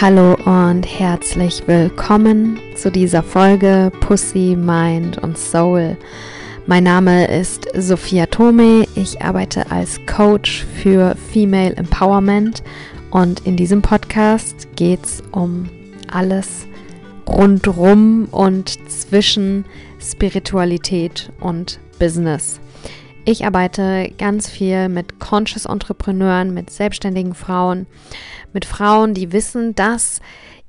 Hallo 0.00 0.34
und 0.44 0.84
herzlich 0.84 1.64
willkommen 1.66 2.60
zu 2.76 2.88
dieser 2.88 3.24
Folge 3.24 3.90
Pussy, 3.98 4.54
Mind 4.56 5.18
und 5.18 5.36
Soul. 5.36 5.96
Mein 6.68 6.84
Name 6.84 7.26
ist 7.26 7.66
Sophia 7.74 8.26
Tome. 8.26 8.86
Ich 8.94 9.20
arbeite 9.22 9.72
als 9.72 9.98
Coach 10.06 10.64
für 10.80 11.16
Female 11.32 11.74
Empowerment 11.74 12.62
und 13.10 13.44
in 13.44 13.56
diesem 13.56 13.82
Podcast 13.82 14.68
geht 14.76 15.04
es 15.04 15.20
um 15.32 15.68
alles 16.12 16.68
rundrum 17.26 18.28
und 18.30 18.78
zwischen 18.88 19.64
Spiritualität 20.00 21.32
und 21.40 21.80
Business. 21.98 22.60
Ich 23.30 23.44
arbeite 23.44 24.10
ganz 24.16 24.48
viel 24.48 24.88
mit 24.88 25.20
Conscious 25.20 25.66
Entrepreneuren, 25.66 26.54
mit 26.54 26.70
selbstständigen 26.70 27.34
Frauen, 27.34 27.86
mit 28.54 28.64
Frauen, 28.64 29.12
die 29.12 29.32
wissen, 29.32 29.74
dass 29.74 30.20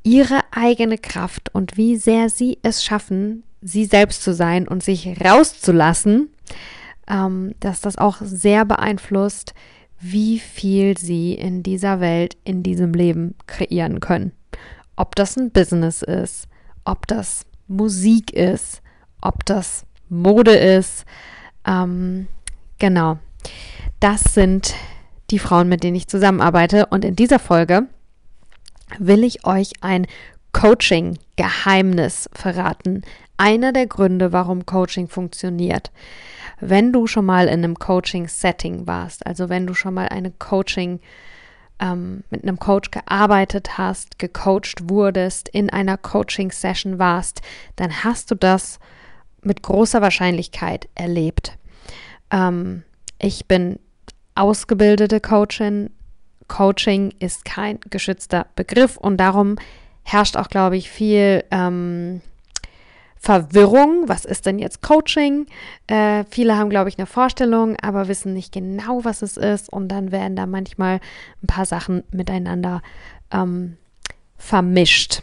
ihre 0.03 0.41
eigene 0.51 0.97
Kraft 0.97 1.55
und 1.55 1.77
wie 1.77 1.95
sehr 1.95 2.29
sie 2.29 2.59
es 2.61 2.83
schaffen, 2.83 3.43
sie 3.61 3.85
selbst 3.85 4.23
zu 4.23 4.33
sein 4.33 4.67
und 4.67 4.83
sich 4.83 5.23
rauszulassen, 5.23 6.31
ähm, 7.07 7.55
dass 7.61 7.79
das 7.79 7.97
auch 7.97 8.17
sehr 8.19 8.65
beeinflusst, 8.65 9.53
wie 10.01 10.37
viel 10.37 10.97
sie 10.97 11.35
in 11.35 11.63
dieser 11.63 12.01
Welt, 12.01 12.35
in 12.43 12.61
diesem 12.61 12.91
Leben 12.91 13.35
kreieren 13.47 14.01
können. 14.01 14.33
Ob 14.97 15.15
das 15.15 15.37
ein 15.37 15.51
Business 15.51 16.01
ist, 16.01 16.49
ob 16.83 17.07
das 17.07 17.45
Musik 17.69 18.33
ist, 18.33 18.81
ob 19.21 19.45
das 19.45 19.85
Mode 20.09 20.55
ist. 20.55 21.05
Ähm, 21.65 22.27
genau. 22.79 23.17
Das 23.99 24.21
sind 24.33 24.73
die 25.29 25.39
Frauen, 25.39 25.69
mit 25.69 25.83
denen 25.83 25.95
ich 25.95 26.07
zusammenarbeite. 26.07 26.87
Und 26.87 27.05
in 27.05 27.15
dieser 27.15 27.39
Folge 27.39 27.87
will 28.97 29.23
ich 29.23 29.45
euch 29.45 29.73
ein 29.81 30.07
Coaching-Geheimnis 30.53 32.29
verraten. 32.33 33.03
Einer 33.37 33.71
der 33.71 33.87
Gründe, 33.87 34.33
warum 34.33 34.65
Coaching 34.65 35.07
funktioniert. 35.07 35.91
Wenn 36.59 36.91
du 36.91 37.07
schon 37.07 37.25
mal 37.25 37.47
in 37.47 37.63
einem 37.63 37.75
Coaching-Setting 37.75 38.87
warst, 38.87 39.25
also 39.25 39.49
wenn 39.49 39.67
du 39.67 39.73
schon 39.73 39.93
mal 39.93 40.09
eine 40.09 40.31
Coaching 40.31 40.99
ähm, 41.79 42.23
mit 42.29 42.43
einem 42.43 42.59
Coach 42.59 42.91
gearbeitet 42.91 43.77
hast, 43.77 44.19
gecoacht 44.19 44.89
wurdest, 44.89 45.47
in 45.49 45.69
einer 45.69 45.97
Coaching-Session 45.97 46.99
warst, 46.99 47.41
dann 47.77 48.03
hast 48.03 48.31
du 48.31 48.35
das 48.35 48.79
mit 49.41 49.61
großer 49.61 50.01
Wahrscheinlichkeit 50.01 50.89
erlebt. 50.95 51.58
Ähm, 52.31 52.83
ich 53.19 53.47
bin 53.47 53.79
ausgebildete 54.35 55.19
Coachin. 55.19 55.91
Coaching 56.47 57.13
ist 57.19 57.45
kein 57.45 57.79
geschützter 57.89 58.47
Begriff 58.55 58.97
und 58.97 59.17
darum 59.17 59.57
herrscht 60.03 60.35
auch, 60.37 60.49
glaube 60.49 60.77
ich, 60.77 60.89
viel 60.89 61.43
ähm, 61.51 62.21
Verwirrung. 63.17 64.07
Was 64.07 64.25
ist 64.25 64.45
denn 64.45 64.57
jetzt 64.59 64.81
Coaching? 64.81 65.45
Äh, 65.87 66.23
viele 66.29 66.57
haben, 66.57 66.69
glaube 66.69 66.89
ich, 66.89 66.97
eine 66.97 67.05
Vorstellung, 67.05 67.75
aber 67.81 68.07
wissen 68.07 68.33
nicht 68.33 68.53
genau, 68.53 69.03
was 69.03 69.21
es 69.21 69.37
ist. 69.37 69.71
Und 69.71 69.89
dann 69.89 70.11
werden 70.11 70.35
da 70.35 70.45
manchmal 70.45 71.01
ein 71.43 71.47
paar 71.47 71.65
Sachen 71.65 72.03
miteinander 72.11 72.81
ähm, 73.31 73.77
vermischt. 74.37 75.21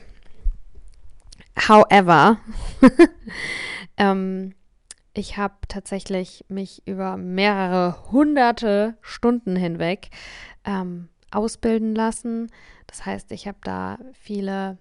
However, 1.69 2.39
ähm, 3.97 4.55
ich 5.19 5.37
habe 5.37 5.55
tatsächlich 5.69 6.45
mich 6.49 6.83
über 6.87 7.17
mehrere 7.17 8.11
hunderte 8.11 8.97
Stunden 9.01 9.57
hinweg 9.57 10.11
ähm, 10.65 11.09
ausbilden 11.31 11.95
lassen. 11.95 12.51
Das 12.87 13.05
heißt, 13.05 13.33
ich 13.33 13.47
habe 13.47 13.59
da 13.63 13.99
viele, 14.13 14.79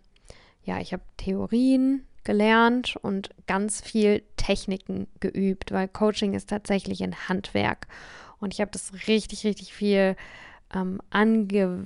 ja, 0.63 0.79
ich 0.79 0.94
habe 0.94 1.03
Theorien 1.18 2.06
gelernt 2.24 2.95
und 3.01 3.29
ganz 3.47 3.81
viel 3.81 4.24
Techniken 4.35 5.07
geübt, 5.19 5.72
weil 5.72 5.88
Coaching 5.88 6.34
ist 6.34 6.50
tatsächlich 6.50 7.03
ein 7.03 7.29
Handwerk. 7.29 7.88
Und 8.40 8.53
ich 8.53 8.62
habe 8.62 8.72
das 8.72 8.94
richtig, 9.07 9.45
richtig 9.45 9.74
viel 9.74 10.16
ähm, 10.74 11.00
ange 11.09 11.85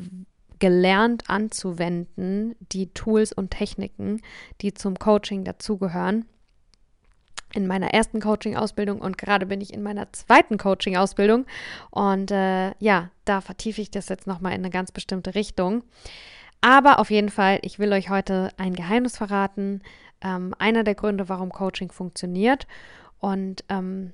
gelernt 0.60 1.30
anzuwenden, 1.30 2.56
die 2.60 2.88
Tools 2.94 3.32
und 3.32 3.52
Techniken, 3.52 4.22
die 4.60 4.74
zum 4.74 5.00
Coaching 5.00 5.46
dazugehören 5.46 6.26
in 7.54 7.68
meiner 7.68 7.94
ersten 7.94 8.22
Coaching-Ausbildung 8.22 9.00
und 9.00 9.18
gerade 9.18 9.46
bin 9.46 9.62
ich 9.62 9.74
in 9.74 9.82
meiner 9.82 10.12
zweiten 10.14 10.58
Coaching-Ausbildung. 10.58 11.46
Und 11.90 12.32
äh, 12.32 12.72
ja, 12.80 13.10
da 13.26 13.42
vertiefe 13.42 13.82
ich 13.82 13.92
das 13.92 14.10
jetzt 14.10 14.28
nochmal 14.28 14.54
in 14.54 14.60
eine 14.60 14.70
ganz 14.70 14.92
bestimmte 14.92 15.36
Richtung. 15.36 15.84
Aber 16.62 17.00
auf 17.00 17.10
jeden 17.10 17.30
Fall, 17.30 17.60
ich 17.62 17.80
will 17.80 17.94
euch 17.94 18.10
heute 18.10 18.50
ein 18.58 18.74
Geheimnis 18.74 19.16
verraten. 19.18 19.82
Ähm, 20.22 20.54
einer 20.60 20.84
der 20.84 20.96
Gründe, 20.96 21.30
warum 21.30 21.52
Coaching 21.52 21.92
funktioniert. 21.92 22.68
Und 23.20 23.64
ähm, 23.70 24.12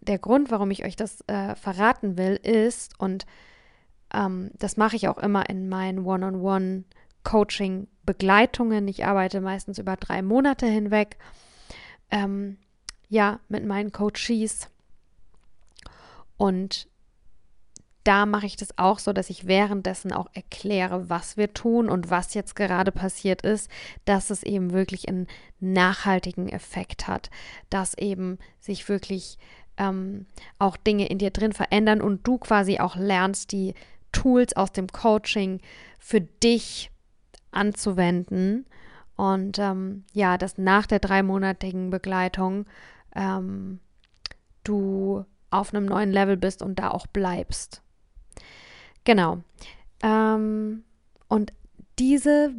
der 0.00 0.18
Grund, 0.18 0.50
warum 0.50 0.70
ich 0.70 0.84
euch 0.84 0.96
das 0.96 1.20
äh, 1.26 1.54
verraten 1.54 2.18
will, 2.18 2.40
ist, 2.42 2.98
und 2.98 3.26
ähm, 4.12 4.50
das 4.58 4.76
mache 4.76 4.96
ich 4.96 5.06
auch 5.08 5.18
immer 5.18 5.48
in 5.48 5.68
meinen 5.68 6.04
One-on-One-Coaching-Begleitungen. 6.04 8.88
Ich 8.88 9.04
arbeite 9.04 9.40
meistens 9.40 9.78
über 9.78 9.94
drei 9.96 10.22
Monate 10.22 10.66
hinweg. 10.66 11.18
Ähm, 12.10 12.58
ja, 13.14 13.38
mit 13.48 13.64
meinen 13.64 13.92
Coaches. 13.92 14.68
Und 16.36 16.88
da 18.02 18.26
mache 18.26 18.46
ich 18.46 18.56
das 18.56 18.76
auch 18.76 18.98
so, 18.98 19.12
dass 19.12 19.30
ich 19.30 19.46
währenddessen 19.46 20.12
auch 20.12 20.26
erkläre, 20.32 21.08
was 21.08 21.36
wir 21.36 21.54
tun 21.54 21.88
und 21.88 22.10
was 22.10 22.34
jetzt 22.34 22.56
gerade 22.56 22.90
passiert 22.90 23.42
ist, 23.42 23.70
dass 24.04 24.30
es 24.30 24.42
eben 24.42 24.72
wirklich 24.72 25.08
einen 25.08 25.28
nachhaltigen 25.60 26.48
Effekt 26.48 27.06
hat, 27.06 27.30
dass 27.70 27.96
eben 27.96 28.38
sich 28.58 28.88
wirklich 28.88 29.38
ähm, 29.76 30.26
auch 30.58 30.76
Dinge 30.76 31.06
in 31.06 31.18
dir 31.18 31.30
drin 31.30 31.52
verändern 31.52 32.02
und 32.02 32.26
du 32.26 32.38
quasi 32.38 32.80
auch 32.80 32.96
lernst, 32.96 33.52
die 33.52 33.74
Tools 34.10 34.56
aus 34.56 34.72
dem 34.72 34.88
Coaching 34.88 35.60
für 36.00 36.20
dich 36.20 36.90
anzuwenden. 37.52 38.66
Und 39.14 39.60
ähm, 39.60 40.02
ja, 40.12 40.36
dass 40.36 40.58
nach 40.58 40.86
der 40.86 40.98
dreimonatigen 40.98 41.90
Begleitung 41.90 42.66
ähm, 43.14 43.80
du 44.64 45.24
auf 45.50 45.72
einem 45.72 45.86
neuen 45.86 46.10
Level 46.10 46.36
bist 46.36 46.62
und 46.62 46.78
da 46.78 46.90
auch 46.90 47.06
bleibst. 47.06 47.82
Genau. 49.04 49.38
Ähm, 50.02 50.84
und 51.28 51.52
diese, 51.98 52.52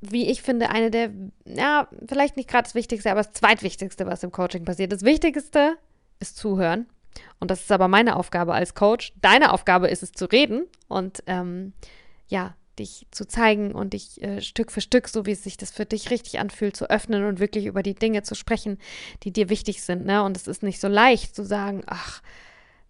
wie 0.00 0.30
ich 0.30 0.42
finde, 0.42 0.70
eine 0.70 0.90
der, 0.90 1.10
ja, 1.44 1.88
vielleicht 2.06 2.36
nicht 2.36 2.48
gerade 2.48 2.64
das 2.64 2.74
Wichtigste, 2.74 3.10
aber 3.10 3.22
das 3.22 3.32
Zweitwichtigste, 3.32 4.06
was 4.06 4.22
im 4.22 4.32
Coaching 4.32 4.64
passiert. 4.64 4.92
Das 4.92 5.02
Wichtigste 5.02 5.78
ist 6.20 6.36
zuhören. 6.36 6.86
Und 7.40 7.50
das 7.50 7.62
ist 7.62 7.72
aber 7.72 7.88
meine 7.88 8.16
Aufgabe 8.16 8.54
als 8.54 8.74
Coach. 8.74 9.12
Deine 9.22 9.52
Aufgabe 9.52 9.88
ist 9.88 10.02
es 10.02 10.12
zu 10.12 10.26
reden 10.26 10.66
und 10.88 11.22
ähm, 11.26 11.72
ja, 12.28 12.54
dich 12.78 13.06
zu 13.10 13.26
zeigen 13.26 13.72
und 13.72 13.92
dich 13.92 14.22
äh, 14.22 14.40
Stück 14.40 14.70
für 14.70 14.80
Stück, 14.80 15.08
so 15.08 15.26
wie 15.26 15.32
es 15.32 15.42
sich 15.42 15.56
das 15.56 15.70
für 15.70 15.86
dich 15.86 16.10
richtig 16.10 16.38
anfühlt, 16.38 16.76
zu 16.76 16.90
öffnen 16.90 17.24
und 17.24 17.40
wirklich 17.40 17.66
über 17.66 17.82
die 17.82 17.94
Dinge 17.94 18.22
zu 18.22 18.34
sprechen, 18.34 18.78
die 19.22 19.32
dir 19.32 19.48
wichtig 19.48 19.82
sind. 19.82 20.04
Ne? 20.04 20.22
Und 20.22 20.36
es 20.36 20.46
ist 20.46 20.62
nicht 20.62 20.80
so 20.80 20.88
leicht 20.88 21.34
zu 21.34 21.44
sagen, 21.44 21.82
ach, 21.86 22.22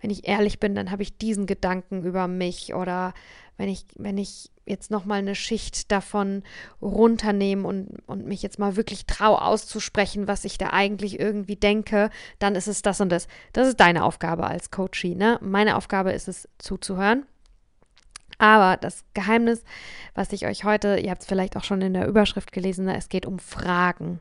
wenn 0.00 0.10
ich 0.10 0.28
ehrlich 0.28 0.60
bin, 0.60 0.74
dann 0.74 0.91
habe 0.91 1.02
ich 1.02 1.16
diesen 1.16 1.47
Gedanken 1.47 2.04
über 2.04 2.28
mich 2.28 2.74
oder 2.74 3.14
wenn 3.56 3.69
ich, 3.69 3.86
wenn 3.97 4.19
ich 4.19 4.50
jetzt 4.66 4.91
nochmal 4.91 5.20
eine 5.20 5.34
Schicht 5.34 5.91
davon 5.91 6.42
runternehme 6.82 7.66
und, 7.66 8.03
und 8.06 8.26
mich 8.26 8.42
jetzt 8.42 8.58
mal 8.58 8.76
wirklich 8.76 9.06
traue 9.06 9.41
auszusprechen, 9.41 10.28
was 10.28 10.44
ich 10.44 10.58
da 10.58 10.70
eigentlich 10.70 11.18
irgendwie 11.18 11.56
denke, 11.56 12.10
dann 12.38 12.54
ist 12.54 12.66
es 12.66 12.82
das 12.82 13.00
und 13.00 13.10
das. 13.10 13.28
Das 13.53 13.68
ist 13.68 13.80
deine 13.80 14.04
Aufgabe 14.04 14.47
als 14.47 14.71
Coachie, 14.71 15.15
ne? 15.15 15.39
Meine 15.41 15.77
Aufgabe 15.77 16.12
ist 16.12 16.28
es 16.28 16.48
zuzuhören 16.59 17.24
aber 18.38 18.77
das 18.77 19.04
Geheimnis, 19.15 19.65
was 20.15 20.33
ich 20.33 20.47
euch 20.47 20.65
heute, 20.65 20.98
ihr 20.98 21.10
habt 21.10 21.22
es 21.22 21.28
vielleicht 21.28 21.56
auch 21.56 21.65
schon 21.65 21.80
in 21.80 21.94
der 21.94 22.06
Überschrift 22.06 22.53
gelesen, 22.53 22.86
ne, 22.86 22.97
es 22.97 23.09
geht 23.09 23.27
um 23.27 23.38
Fragen. 23.38 24.21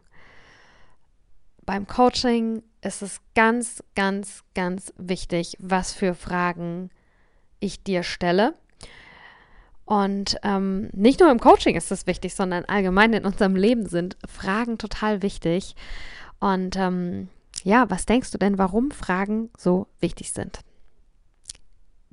Beim 1.65 1.88
Coaching 1.88 2.63
ist 2.81 3.01
es 3.01 3.19
ganz, 3.33 3.83
ganz, 3.95 4.44
ganz 4.53 4.94
wichtig, 4.97 5.57
was 5.59 5.94
für 5.94 6.13
Fragen 6.13 6.91
ich 7.59 7.83
dir 7.83 8.03
stelle. 8.03 8.53
Und 9.85 10.38
ähm, 10.44 10.89
nicht 10.94 11.19
nur 11.19 11.31
im 11.31 11.39
Coaching 11.39 11.75
ist 11.75 11.91
es 11.91 12.07
wichtig, 12.07 12.33
sondern 12.33 12.65
allgemein 12.65 13.13
in 13.13 13.25
unserem 13.25 13.56
Leben 13.56 13.88
sind 13.88 14.18
Fragen 14.27 14.77
total 14.77 15.21
wichtig. 15.21 15.75
Und 16.39 16.75
ähm, 16.75 17.29
ja, 17.63 17.89
was 17.89 18.06
denkst 18.06 18.31
du 18.31 18.38
denn, 18.38 18.57
warum 18.57 18.91
Fragen 18.91 19.50
so 19.57 19.88
wichtig 20.00 20.33
sind? 20.33 20.59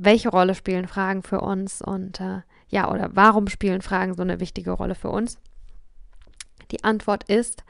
Welche 0.04 0.31
Rolle 0.31 0.54
spielen 0.54 0.88
Fragen 0.88 1.22
für 1.22 1.40
uns 1.40 1.82
und 1.82 2.20
äh, 2.20 2.40
ja, 2.69 2.90
oder 2.90 3.10
warum 3.12 3.49
spielen 3.49 3.82
Fragen 3.82 4.14
so 4.14 4.22
eine 4.22 4.40
wichtige 4.40 4.72
Rolle 4.72 4.94
für 4.94 5.10
uns? 5.10 5.38
Die 6.70 6.84
Antwort 6.84 7.25
ist, 7.25 7.64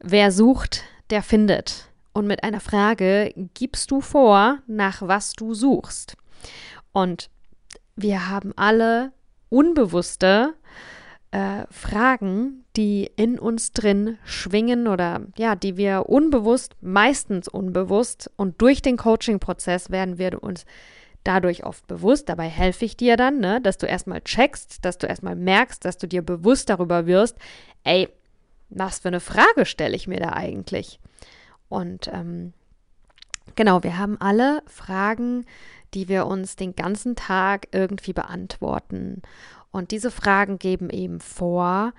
wer 0.00 0.32
sucht, 0.32 0.84
der 1.10 1.22
findet. 1.22 1.88
Und 2.12 2.26
mit 2.26 2.42
einer 2.42 2.60
Frage 2.60 3.32
gibst 3.54 3.90
du 3.90 4.00
vor, 4.00 4.58
nach 4.66 5.02
was 5.02 5.34
du 5.34 5.54
suchst. 5.54 6.16
Und 6.92 7.30
wir 7.96 8.28
haben 8.28 8.52
alle 8.56 9.12
unbewusste 9.50 10.54
äh, 11.30 11.64
Fragen, 11.70 12.64
die 12.76 13.10
in 13.16 13.38
uns 13.38 13.72
drin 13.72 14.18
schwingen 14.24 14.88
oder 14.88 15.20
ja, 15.36 15.54
die 15.54 15.76
wir 15.76 16.08
unbewusst, 16.08 16.74
meistens 16.80 17.48
unbewusst 17.48 18.30
und 18.36 18.60
durch 18.62 18.80
den 18.82 18.96
Coaching-Prozess 18.96 19.90
werden 19.90 20.18
wir 20.18 20.42
uns 20.42 20.64
dadurch 21.24 21.64
oft 21.64 21.86
bewusst. 21.86 22.28
Dabei 22.28 22.48
helfe 22.48 22.84
ich 22.84 22.96
dir 22.96 23.16
dann, 23.16 23.38
ne, 23.40 23.60
dass 23.60 23.78
du 23.78 23.86
erstmal 23.86 24.22
checkst, 24.22 24.84
dass 24.84 24.98
du 24.98 25.06
erstmal 25.06 25.36
merkst, 25.36 25.84
dass 25.84 25.98
du 25.98 26.06
dir 26.06 26.22
bewusst 26.22 26.70
darüber 26.70 27.06
wirst, 27.06 27.36
ey, 27.84 28.08
was 28.70 28.98
für 28.98 29.08
eine 29.08 29.20
Frage 29.20 29.64
stelle 29.66 29.96
ich 29.96 30.08
mir 30.08 30.20
da 30.20 30.32
eigentlich? 30.32 31.00
Und 31.68 32.08
ähm, 32.12 32.52
genau, 33.56 33.82
wir 33.82 33.98
haben 33.98 34.20
alle 34.20 34.62
Fragen, 34.66 35.46
die 35.94 36.08
wir 36.08 36.26
uns 36.26 36.56
den 36.56 36.76
ganzen 36.76 37.16
Tag 37.16 37.68
irgendwie 37.72 38.12
beantworten. 38.12 39.22
Und 39.70 39.90
diese 39.90 40.10
Fragen 40.10 40.58
geben 40.58 40.90
eben 40.90 41.20
vor, 41.20 41.92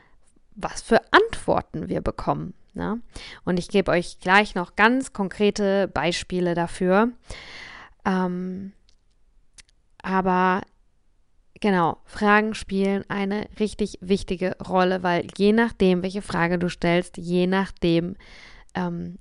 was 0.56 0.81
für 0.81 1.01
Antworten 1.12 1.89
wir 1.89 2.01
bekommen. 2.01 2.54
Ne? 2.74 3.01
Und 3.45 3.57
ich 3.57 3.69
gebe 3.69 3.92
euch 3.92 4.19
gleich 4.19 4.56
noch 4.56 4.75
ganz 4.75 5.13
konkrete 5.13 5.88
Beispiele 5.88 6.54
dafür. 6.54 7.10
Ähm, 8.06 8.74
aber 10.01 10.62
genau, 11.60 11.98
Fragen 12.06 12.54
spielen 12.54 13.04
eine 13.10 13.48
richtig 13.60 13.98
wichtige 14.01 14.56
Rolle, 14.57 15.04
weil 15.04 15.28
je 15.38 15.54
nachdem, 15.54 16.04
welche 16.04 16.22
Frage 16.22 16.57
du 16.60 16.69
stellst, 16.69 17.18
je 17.18 17.48
nachdem 17.48 18.16
ähm, 18.75 19.18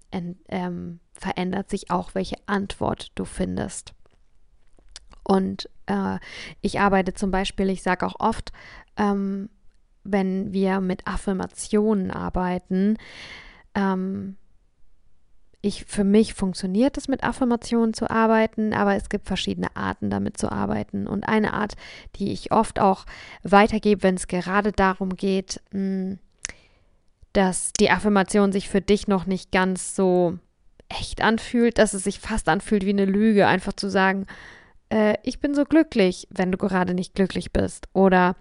ähm, 0.48 1.00
verändert 1.12 1.70
sich 1.70 1.90
auch, 1.90 2.14
welche 2.14 2.36
Antwort 2.46 3.12
du 3.14 3.24
findest. 3.24 3.94
Und 5.24 5.68
äh, 5.86 6.18
ich 6.60 6.80
arbeite 6.80 7.14
zum 7.14 7.30
Beispiel, 7.30 7.68
ich 7.68 7.82
sage 7.82 8.06
auch 8.06 8.16
oft, 8.18 8.52
ähm, 8.96 9.50
wenn 10.04 10.52
wir 10.52 10.80
mit 10.80 11.06
Affirmationen 11.06 12.10
arbeiten, 12.10 12.96
ähm, 13.74 14.36
ich, 15.60 15.84
für 15.86 16.04
mich 16.04 16.34
funktioniert 16.34 16.96
es 16.96 17.08
mit 17.08 17.24
Affirmationen 17.24 17.92
zu 17.92 18.10
arbeiten, 18.10 18.72
aber 18.72 18.94
es 18.94 19.08
gibt 19.08 19.26
verschiedene 19.26 19.74
Arten 19.76 20.08
damit 20.08 20.38
zu 20.38 20.52
arbeiten. 20.52 21.06
Und 21.06 21.28
eine 21.28 21.52
Art, 21.52 21.74
die 22.16 22.32
ich 22.32 22.52
oft 22.52 22.78
auch 22.78 23.06
weitergebe, 23.42 24.04
wenn 24.04 24.14
es 24.14 24.28
gerade 24.28 24.70
darum 24.70 25.16
geht, 25.16 25.60
hm, 25.72 26.18
dass 27.32 27.72
die 27.72 27.90
Affirmation 27.90 28.52
sich 28.52 28.68
für 28.68 28.80
dich 28.80 29.08
noch 29.08 29.26
nicht 29.26 29.50
ganz 29.50 29.96
so 29.96 30.38
echt 30.88 31.22
anfühlt, 31.22 31.78
dass 31.78 31.92
es 31.92 32.04
sich 32.04 32.20
fast 32.20 32.48
anfühlt 32.48 32.86
wie 32.86 32.90
eine 32.90 33.04
Lüge, 33.04 33.46
einfach 33.46 33.72
zu 33.72 33.90
sagen, 33.90 34.26
äh, 34.90 35.14
ich 35.22 35.40
bin 35.40 35.54
so 35.54 35.64
glücklich, 35.64 36.28
wenn 36.30 36.52
du 36.52 36.58
gerade 36.58 36.94
nicht 36.94 37.14
glücklich 37.14 37.52
bist. 37.52 37.88
Oder 37.92 38.36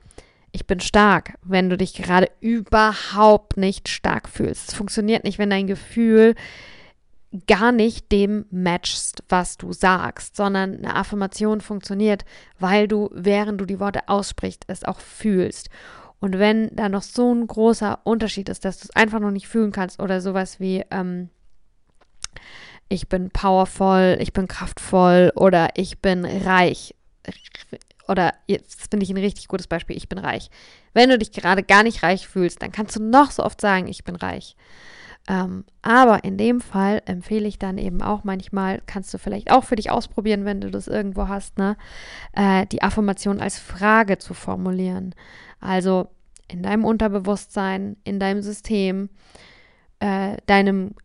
ich 0.52 0.66
bin 0.68 0.80
stark, 0.80 1.38
wenn 1.44 1.70
du 1.70 1.78
dich 1.78 1.94
gerade 1.94 2.30
überhaupt 2.40 3.58
nicht 3.58 3.90
stark 3.90 4.30
fühlst. 4.30 4.70
Es 4.70 4.76
funktioniert 4.76 5.24
nicht, 5.24 5.40
wenn 5.40 5.50
dein 5.50 5.68
Gefühl 5.68 6.36
gar 7.46 7.72
nicht 7.72 8.12
dem 8.12 8.46
matchst, 8.52 9.24
was 9.28 9.58
du 9.58 9.74
sagst, 9.74 10.36
sondern 10.36 10.78
eine 10.78 10.96
Affirmation 10.96 11.62
funktioniert, 11.62 12.24
weil 12.60 12.88
du, 12.88 13.10
während 13.14 13.60
du 13.60 13.66
die 13.66 13.80
Worte 13.80 14.08
aussprichst, 14.08 14.64
es 14.68 14.84
auch 14.84 15.00
fühlst. 15.00 15.70
Und 16.20 16.40
wenn 16.40 16.76
da 16.76 16.90
noch 16.90 17.04
so 17.04 17.34
ein 17.34 17.46
großer 17.46 18.00
Unterschied 18.04 18.50
ist, 18.50 18.66
dass 18.66 18.80
du 18.80 18.86
es 18.86 18.96
einfach 18.96 19.20
noch 19.20 19.32
nicht 19.32 19.48
fühlen 19.48 19.72
kannst 19.72 20.00
oder 20.00 20.22
sowas 20.22 20.60
wie, 20.60 20.84
ähm, 20.90 21.30
ich 22.90 23.10
bin 23.10 23.30
powervoll, 23.30 24.18
ich 24.20 24.34
bin 24.34 24.48
kraftvoll 24.48 25.32
oder 25.36 25.70
ich 25.76 26.00
bin 26.00 26.26
reich. 26.26 26.96
Oder 28.08 28.34
jetzt 28.48 28.90
finde 28.90 29.04
ich 29.04 29.10
ein 29.10 29.18
richtig 29.18 29.50
gutes 29.50 29.68
Beispiel, 29.68 29.98
ich 29.98 30.08
bin 30.08 30.18
reich. 30.18 30.50
Wenn 30.94 31.10
du 31.10 31.18
dich 31.18 31.34
gerade 31.34 31.62
gar 31.62 31.84
nicht 31.84 32.04
reich 32.04 32.28
fühlst, 32.28 32.62
dann 32.62 32.72
kannst 32.72 32.96
du 32.96 33.04
noch 33.04 33.32
so 33.32 33.44
oft 33.44 33.60
sagen, 33.60 33.88
ich 33.88 34.06
bin 34.06 34.16
reich. 34.16 34.56
Ähm, 35.28 35.66
aber 35.82 36.24
in 36.24 36.38
dem 36.38 36.62
Fall 36.62 37.02
empfehle 37.06 37.48
ich 37.48 37.60
dann 37.60 37.78
eben 37.78 38.02
auch 38.02 38.24
manchmal, 38.24 38.82
kannst 38.86 39.14
du 39.14 39.18
vielleicht 39.18 39.52
auch 39.52 39.66
für 39.66 39.76
dich 39.76 39.92
ausprobieren, 39.92 40.46
wenn 40.46 40.62
du 40.62 40.72
das 40.72 40.88
irgendwo 40.88 41.28
hast, 41.28 41.58
ne, 41.58 41.76
äh, 42.34 42.66
die 42.68 42.82
Affirmation 42.82 43.42
als 43.42 43.60
Frage 43.60 44.18
zu 44.18 44.34
formulieren. 44.34 45.14
Also 45.60 46.08
in 46.48 46.64
deinem 46.64 46.86
Unterbewusstsein, 46.86 47.98
in 48.06 48.20
deinem 48.20 48.42
System, 48.42 49.10
äh, 50.00 50.38
deinem 50.46 50.96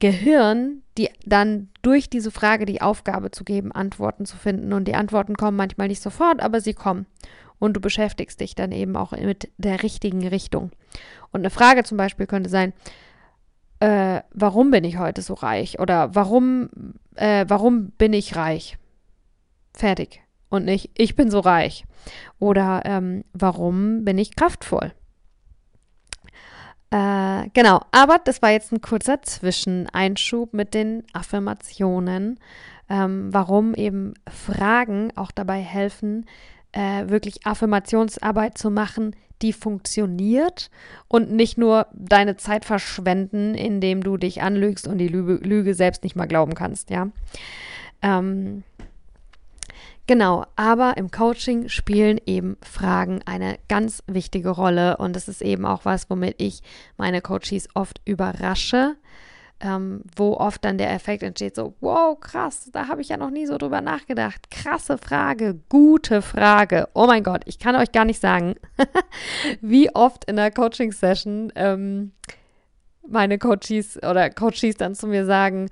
Gehirn, 0.00 0.82
die 0.98 1.08
dann 1.24 1.68
durch 1.82 2.10
diese 2.10 2.30
Frage 2.30 2.66
die 2.66 2.82
Aufgabe 2.82 3.30
zu 3.30 3.44
geben, 3.44 3.72
Antworten 3.72 4.26
zu 4.26 4.36
finden. 4.36 4.72
Und 4.72 4.86
die 4.86 4.94
Antworten 4.94 5.36
kommen 5.36 5.56
manchmal 5.56 5.88
nicht 5.88 6.02
sofort, 6.02 6.40
aber 6.40 6.60
sie 6.60 6.74
kommen. 6.74 7.06
Und 7.58 7.74
du 7.74 7.80
beschäftigst 7.80 8.40
dich 8.40 8.54
dann 8.54 8.72
eben 8.72 8.96
auch 8.96 9.12
mit 9.12 9.50
der 9.56 9.82
richtigen 9.82 10.26
Richtung. 10.26 10.70
Und 11.30 11.40
eine 11.40 11.50
Frage 11.50 11.84
zum 11.84 11.96
Beispiel 11.96 12.26
könnte 12.26 12.50
sein, 12.50 12.72
äh, 13.80 14.22
warum 14.32 14.70
bin 14.70 14.84
ich 14.84 14.98
heute 14.98 15.22
so 15.22 15.34
reich? 15.34 15.78
Oder 15.78 16.14
warum, 16.14 16.70
äh, 17.14 17.44
warum 17.48 17.90
bin 17.90 18.12
ich 18.12 18.36
reich? 18.36 18.78
Fertig. 19.74 20.22
Und 20.48 20.64
nicht, 20.64 20.90
ich 20.94 21.14
bin 21.14 21.30
so 21.30 21.40
reich. 21.40 21.84
Oder 22.38 22.82
ähm, 22.84 23.24
warum 23.32 24.04
bin 24.04 24.18
ich 24.18 24.34
kraftvoll? 24.34 24.92
Äh, 26.90 27.50
genau, 27.52 27.82
aber 27.92 28.18
das 28.24 28.40
war 28.40 28.50
jetzt 28.50 28.72
ein 28.72 28.80
kurzer 28.80 29.20
Zwischeneinschub 29.20 30.54
mit 30.54 30.72
den 30.72 31.04
Affirmationen, 31.12 32.40
ähm, 32.88 33.28
warum 33.30 33.74
eben 33.74 34.14
Fragen 34.26 35.12
auch 35.14 35.30
dabei 35.30 35.60
helfen, 35.60 36.24
äh, 36.72 37.08
wirklich 37.08 37.46
Affirmationsarbeit 37.46 38.58
zu 38.58 38.70
machen, 38.70 39.14
die 39.42 39.52
funktioniert 39.52 40.70
und 41.06 41.30
nicht 41.30 41.58
nur 41.58 41.86
deine 41.92 42.36
Zeit 42.36 42.64
verschwenden, 42.64 43.54
indem 43.54 44.02
du 44.02 44.16
dich 44.16 44.42
anlügst 44.42 44.88
und 44.88 44.98
die 44.98 45.08
Lüge, 45.08 45.34
Lüge 45.34 45.74
selbst 45.74 46.02
nicht 46.02 46.16
mal 46.16 46.26
glauben 46.26 46.54
kannst, 46.54 46.90
ja. 46.90 47.08
Ähm, 48.02 48.64
Genau, 50.08 50.46
aber 50.56 50.96
im 50.96 51.10
Coaching 51.10 51.68
spielen 51.68 52.18
eben 52.24 52.56
Fragen 52.62 53.20
eine 53.26 53.58
ganz 53.68 54.02
wichtige 54.06 54.48
Rolle 54.48 54.96
und 54.96 55.14
das 55.14 55.28
ist 55.28 55.42
eben 55.42 55.66
auch 55.66 55.84
was, 55.84 56.08
womit 56.08 56.40
ich 56.40 56.62
meine 56.96 57.20
Coaches 57.20 57.68
oft 57.74 58.00
überrasche, 58.06 58.96
ähm, 59.60 60.02
wo 60.16 60.34
oft 60.34 60.64
dann 60.64 60.78
der 60.78 60.92
Effekt 60.92 61.22
entsteht, 61.22 61.56
so, 61.56 61.74
wow, 61.80 62.18
krass, 62.18 62.70
da 62.72 62.88
habe 62.88 63.00
ich 63.00 63.08
ja 63.08 63.16
noch 63.16 63.30
nie 63.30 63.46
so 63.46 63.58
drüber 63.58 63.80
nachgedacht. 63.80 64.50
Krasse 64.50 64.98
Frage, 64.98 65.58
gute 65.68 66.22
Frage. 66.22 66.88
Oh 66.94 67.06
mein 67.06 67.24
Gott, 67.24 67.42
ich 67.46 67.58
kann 67.58 67.74
euch 67.74 67.90
gar 67.90 68.04
nicht 68.04 68.20
sagen, 68.20 68.54
wie 69.60 69.94
oft 69.94 70.24
in 70.26 70.36
der 70.36 70.52
Coaching-Session 70.52 71.52
ähm, 71.56 72.12
meine 73.06 73.38
Coaches 73.38 73.96
oder 74.02 74.30
Coaches 74.30 74.76
dann 74.76 74.94
zu 74.94 75.06
mir 75.08 75.24
sagen, 75.24 75.68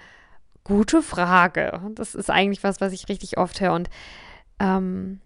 gute 0.65 1.03
Frage. 1.03 1.81
Das 1.95 2.15
ist 2.15 2.31
eigentlich 2.31 2.65
was, 2.65 2.81
was 2.81 2.93
ich 2.93 3.09
richtig 3.09 3.39
oft 3.39 3.61
höre 3.61 3.75
und 3.75 3.89
ähm, 4.59 5.21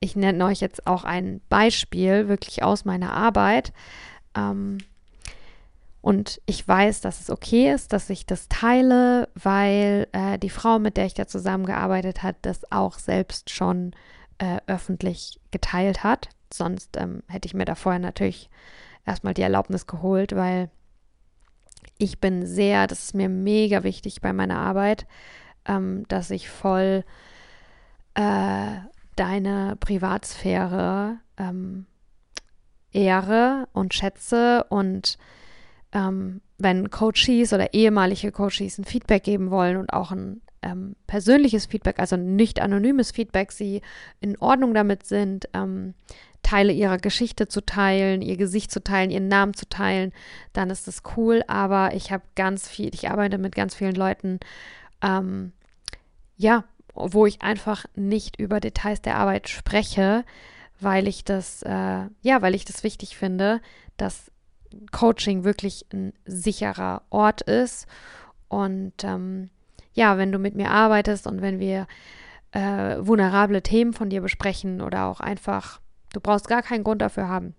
ich 0.00 0.16
nenne 0.16 0.44
euch 0.44 0.60
jetzt 0.60 0.86
auch 0.86 1.04
ein 1.04 1.40
Beispiel 1.48 2.28
wirklich 2.28 2.62
aus 2.62 2.84
meiner 2.84 3.12
Arbeit. 3.12 3.72
Ähm, 4.36 4.78
und 6.04 6.42
ich 6.44 6.68
weiß, 6.68 7.00
dass 7.00 7.22
es 7.22 7.30
okay 7.30 7.72
ist, 7.72 7.94
dass 7.94 8.10
ich 8.10 8.26
das 8.26 8.50
teile, 8.50 9.30
weil 9.34 10.06
äh, 10.12 10.38
die 10.38 10.50
Frau, 10.50 10.78
mit 10.78 10.98
der 10.98 11.06
ich 11.06 11.14
da 11.14 11.26
zusammengearbeitet 11.26 12.22
habe, 12.22 12.36
das 12.42 12.70
auch 12.70 12.98
selbst 12.98 13.48
schon 13.48 13.92
äh, 14.36 14.58
öffentlich 14.66 15.40
geteilt 15.50 16.04
hat. 16.04 16.28
Sonst 16.52 16.98
ähm, 16.98 17.22
hätte 17.26 17.46
ich 17.46 17.54
mir 17.54 17.64
da 17.64 17.74
vorher 17.74 18.00
natürlich 18.00 18.50
erstmal 19.06 19.32
die 19.32 19.40
Erlaubnis 19.40 19.86
geholt, 19.86 20.36
weil 20.36 20.68
ich 21.96 22.20
bin 22.20 22.44
sehr, 22.44 22.86
das 22.86 23.04
ist 23.04 23.14
mir 23.14 23.30
mega 23.30 23.82
wichtig 23.82 24.20
bei 24.20 24.34
meiner 24.34 24.58
Arbeit, 24.58 25.06
ähm, 25.64 26.04
dass 26.08 26.30
ich 26.30 26.50
voll 26.50 27.02
äh, 28.12 28.72
deine 29.16 29.78
Privatsphäre 29.80 31.16
ähm, 31.38 31.86
ehre 32.92 33.68
und 33.72 33.94
schätze 33.94 34.66
und 34.68 35.16
ähm, 35.94 36.40
wenn 36.58 36.90
Coaches 36.90 37.52
oder 37.52 37.72
ehemalige 37.72 38.32
Coaches 38.32 38.78
ein 38.78 38.84
Feedback 38.84 39.24
geben 39.24 39.50
wollen 39.50 39.76
und 39.76 39.92
auch 39.92 40.10
ein 40.10 40.42
ähm, 40.62 40.96
persönliches 41.06 41.66
Feedback, 41.66 41.98
also 41.98 42.16
nicht 42.16 42.60
anonymes 42.60 43.12
Feedback, 43.12 43.52
sie 43.52 43.80
in 44.20 44.36
Ordnung 44.38 44.74
damit 44.74 45.06
sind, 45.06 45.48
ähm, 45.54 45.94
Teile 46.42 46.72
ihrer 46.72 46.98
Geschichte 46.98 47.48
zu 47.48 47.64
teilen, 47.64 48.20
ihr 48.20 48.36
Gesicht 48.36 48.70
zu 48.70 48.82
teilen, 48.82 49.10
ihren 49.10 49.28
Namen 49.28 49.54
zu 49.54 49.66
teilen, 49.68 50.12
dann 50.52 50.68
ist 50.68 50.86
das 50.86 51.02
cool. 51.16 51.42
Aber 51.48 51.94
ich 51.94 52.12
habe 52.12 52.22
ganz 52.34 52.68
viel, 52.68 52.92
ich 52.94 53.10
arbeite 53.10 53.38
mit 53.38 53.54
ganz 53.54 53.74
vielen 53.74 53.94
Leuten, 53.94 54.40
ähm, 55.02 55.52
ja, 56.36 56.64
wo 56.94 57.26
ich 57.26 57.42
einfach 57.42 57.86
nicht 57.94 58.38
über 58.38 58.60
Details 58.60 59.00
der 59.00 59.16
Arbeit 59.16 59.48
spreche, 59.48 60.24
weil 60.80 61.08
ich 61.08 61.24
das, 61.24 61.62
äh, 61.62 61.70
ja, 62.20 62.42
weil 62.42 62.54
ich 62.54 62.64
das 62.64 62.84
wichtig 62.84 63.16
finde, 63.16 63.60
dass 63.96 64.30
Coaching 64.92 65.44
wirklich 65.44 65.86
ein 65.92 66.12
sicherer 66.24 67.02
Ort 67.10 67.42
ist. 67.42 67.86
Und 68.48 68.92
ähm, 69.02 69.50
ja, 69.92 70.18
wenn 70.18 70.32
du 70.32 70.38
mit 70.38 70.54
mir 70.54 70.70
arbeitest 70.70 71.26
und 71.26 71.42
wenn 71.42 71.58
wir 71.58 71.86
äh, 72.52 72.96
vulnerable 72.98 73.62
Themen 73.62 73.92
von 73.92 74.10
dir 74.10 74.20
besprechen 74.20 74.80
oder 74.80 75.06
auch 75.06 75.20
einfach 75.20 75.80
Du 76.14 76.20
brauchst 76.20 76.48
gar 76.48 76.62
keinen 76.62 76.84
Grund 76.84 77.02
dafür 77.02 77.28
haben. 77.28 77.54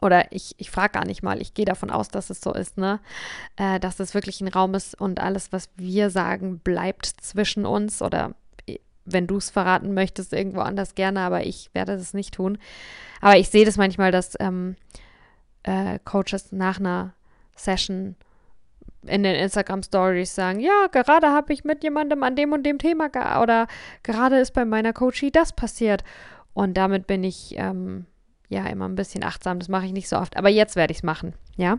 Oder 0.00 0.32
ich, 0.32 0.54
ich 0.56 0.70
frage 0.70 0.94
gar 0.94 1.04
nicht 1.06 1.22
mal, 1.22 1.40
ich 1.40 1.54
gehe 1.54 1.66
davon 1.66 1.90
aus, 1.90 2.08
dass 2.08 2.30
es 2.30 2.40
so 2.40 2.52
ist, 2.52 2.76
ne? 2.76 2.98
Äh, 3.56 3.78
dass 3.78 4.00
es 4.00 4.14
wirklich 4.14 4.40
ein 4.40 4.48
Raum 4.48 4.74
ist 4.74 5.00
und 5.00 5.20
alles, 5.20 5.52
was 5.52 5.70
wir 5.76 6.10
sagen, 6.10 6.58
bleibt 6.58 7.06
zwischen 7.06 7.64
uns. 7.64 8.02
Oder 8.02 8.34
äh, 8.66 8.78
wenn 9.04 9.28
du 9.28 9.36
es 9.36 9.50
verraten 9.50 9.94
möchtest, 9.94 10.32
irgendwo 10.32 10.60
anders 10.60 10.96
gerne, 10.96 11.20
aber 11.20 11.46
ich 11.46 11.70
werde 11.72 11.96
das 11.96 12.14
nicht 12.14 12.34
tun. 12.34 12.58
Aber 13.20 13.36
ich 13.36 13.48
sehe 13.50 13.64
das 13.64 13.76
manchmal, 13.76 14.10
dass 14.10 14.34
ähm, 14.40 14.76
äh, 15.62 15.98
Coaches 16.04 16.52
nach 16.52 16.80
einer 16.80 17.14
Session 17.56 18.16
in 19.04 19.22
den 19.24 19.34
Instagram 19.34 19.82
Stories 19.82 20.34
sagen, 20.34 20.60
ja, 20.60 20.86
gerade 20.90 21.28
habe 21.28 21.52
ich 21.52 21.64
mit 21.64 21.82
jemandem 21.82 22.22
an 22.22 22.36
dem 22.36 22.52
und 22.52 22.64
dem 22.64 22.78
Thema 22.78 23.06
oder 23.40 23.66
gerade 24.02 24.38
ist 24.38 24.52
bei 24.52 24.64
meiner 24.64 24.92
Coachie 24.92 25.30
das 25.30 25.52
passiert. 25.52 26.04
Und 26.54 26.74
damit 26.74 27.06
bin 27.06 27.24
ich 27.24 27.54
ähm, 27.56 28.06
ja 28.48 28.66
immer 28.66 28.88
ein 28.88 28.94
bisschen 28.94 29.24
achtsam. 29.24 29.58
Das 29.58 29.68
mache 29.68 29.86
ich 29.86 29.92
nicht 29.92 30.08
so 30.08 30.16
oft, 30.16 30.36
aber 30.36 30.50
jetzt 30.50 30.76
werde 30.76 30.92
ich 30.92 30.98
es 30.98 31.02
machen, 31.02 31.34
ja. 31.56 31.78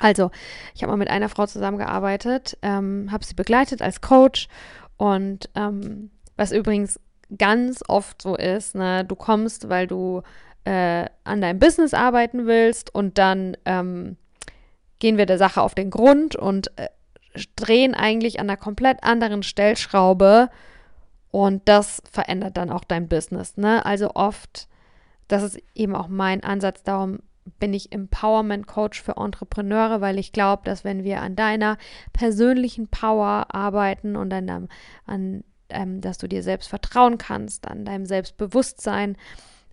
Also, 0.00 0.30
ich 0.74 0.82
habe 0.82 0.92
mal 0.92 0.96
mit 0.96 1.08
einer 1.08 1.28
Frau 1.28 1.46
zusammengearbeitet, 1.46 2.58
ähm, 2.62 3.08
habe 3.10 3.24
sie 3.24 3.34
begleitet 3.34 3.80
als 3.80 4.00
Coach 4.00 4.48
und 4.96 5.48
ähm, 5.54 6.10
was 6.36 6.50
übrigens 6.52 6.98
ganz 7.38 7.82
oft 7.86 8.20
so 8.20 8.36
ist, 8.36 8.74
ne, 8.74 9.04
du 9.04 9.14
kommst, 9.14 9.68
weil 9.68 9.86
du 9.86 10.22
äh, 10.64 11.06
an 11.24 11.40
deinem 11.40 11.58
Business 11.58 11.94
arbeiten 11.94 12.46
willst 12.46 12.94
und 12.94 13.18
dann 13.18 13.56
ähm, 13.64 14.16
gehen 14.98 15.18
wir 15.18 15.26
der 15.26 15.38
Sache 15.38 15.62
auf 15.62 15.74
den 15.74 15.90
Grund 15.90 16.36
und 16.36 16.70
äh, 16.78 16.88
drehen 17.56 17.94
eigentlich 17.94 18.40
an 18.40 18.48
einer 18.48 18.56
komplett 18.56 19.02
anderen 19.02 19.42
Stellschraube 19.42 20.50
und 21.30 21.62
das 21.68 22.02
verändert 22.10 22.56
dann 22.56 22.70
auch 22.70 22.84
dein 22.84 23.08
Business. 23.08 23.56
Ne? 23.56 23.84
Also 23.84 24.12
oft, 24.14 24.68
das 25.28 25.42
ist 25.42 25.58
eben 25.74 25.96
auch 25.96 26.08
mein 26.08 26.44
Ansatz, 26.44 26.82
darum 26.82 27.18
bin 27.58 27.74
ich 27.74 27.92
Empowerment 27.92 28.66
Coach 28.66 29.02
für 29.02 29.16
Entrepreneure, 29.16 30.00
weil 30.00 30.18
ich 30.18 30.32
glaube, 30.32 30.62
dass 30.64 30.84
wenn 30.84 31.04
wir 31.04 31.20
an 31.20 31.36
deiner 31.36 31.76
persönlichen 32.12 32.88
Power 32.88 33.48
arbeiten 33.54 34.16
und 34.16 34.32
an, 34.32 34.68
an 35.06 35.44
ähm, 35.68 36.00
dass 36.00 36.18
du 36.18 36.28
dir 36.28 36.42
selbst 36.42 36.68
vertrauen 36.68 37.18
kannst, 37.18 37.66
an 37.66 37.84
deinem 37.84 38.06
Selbstbewusstsein, 38.06 39.16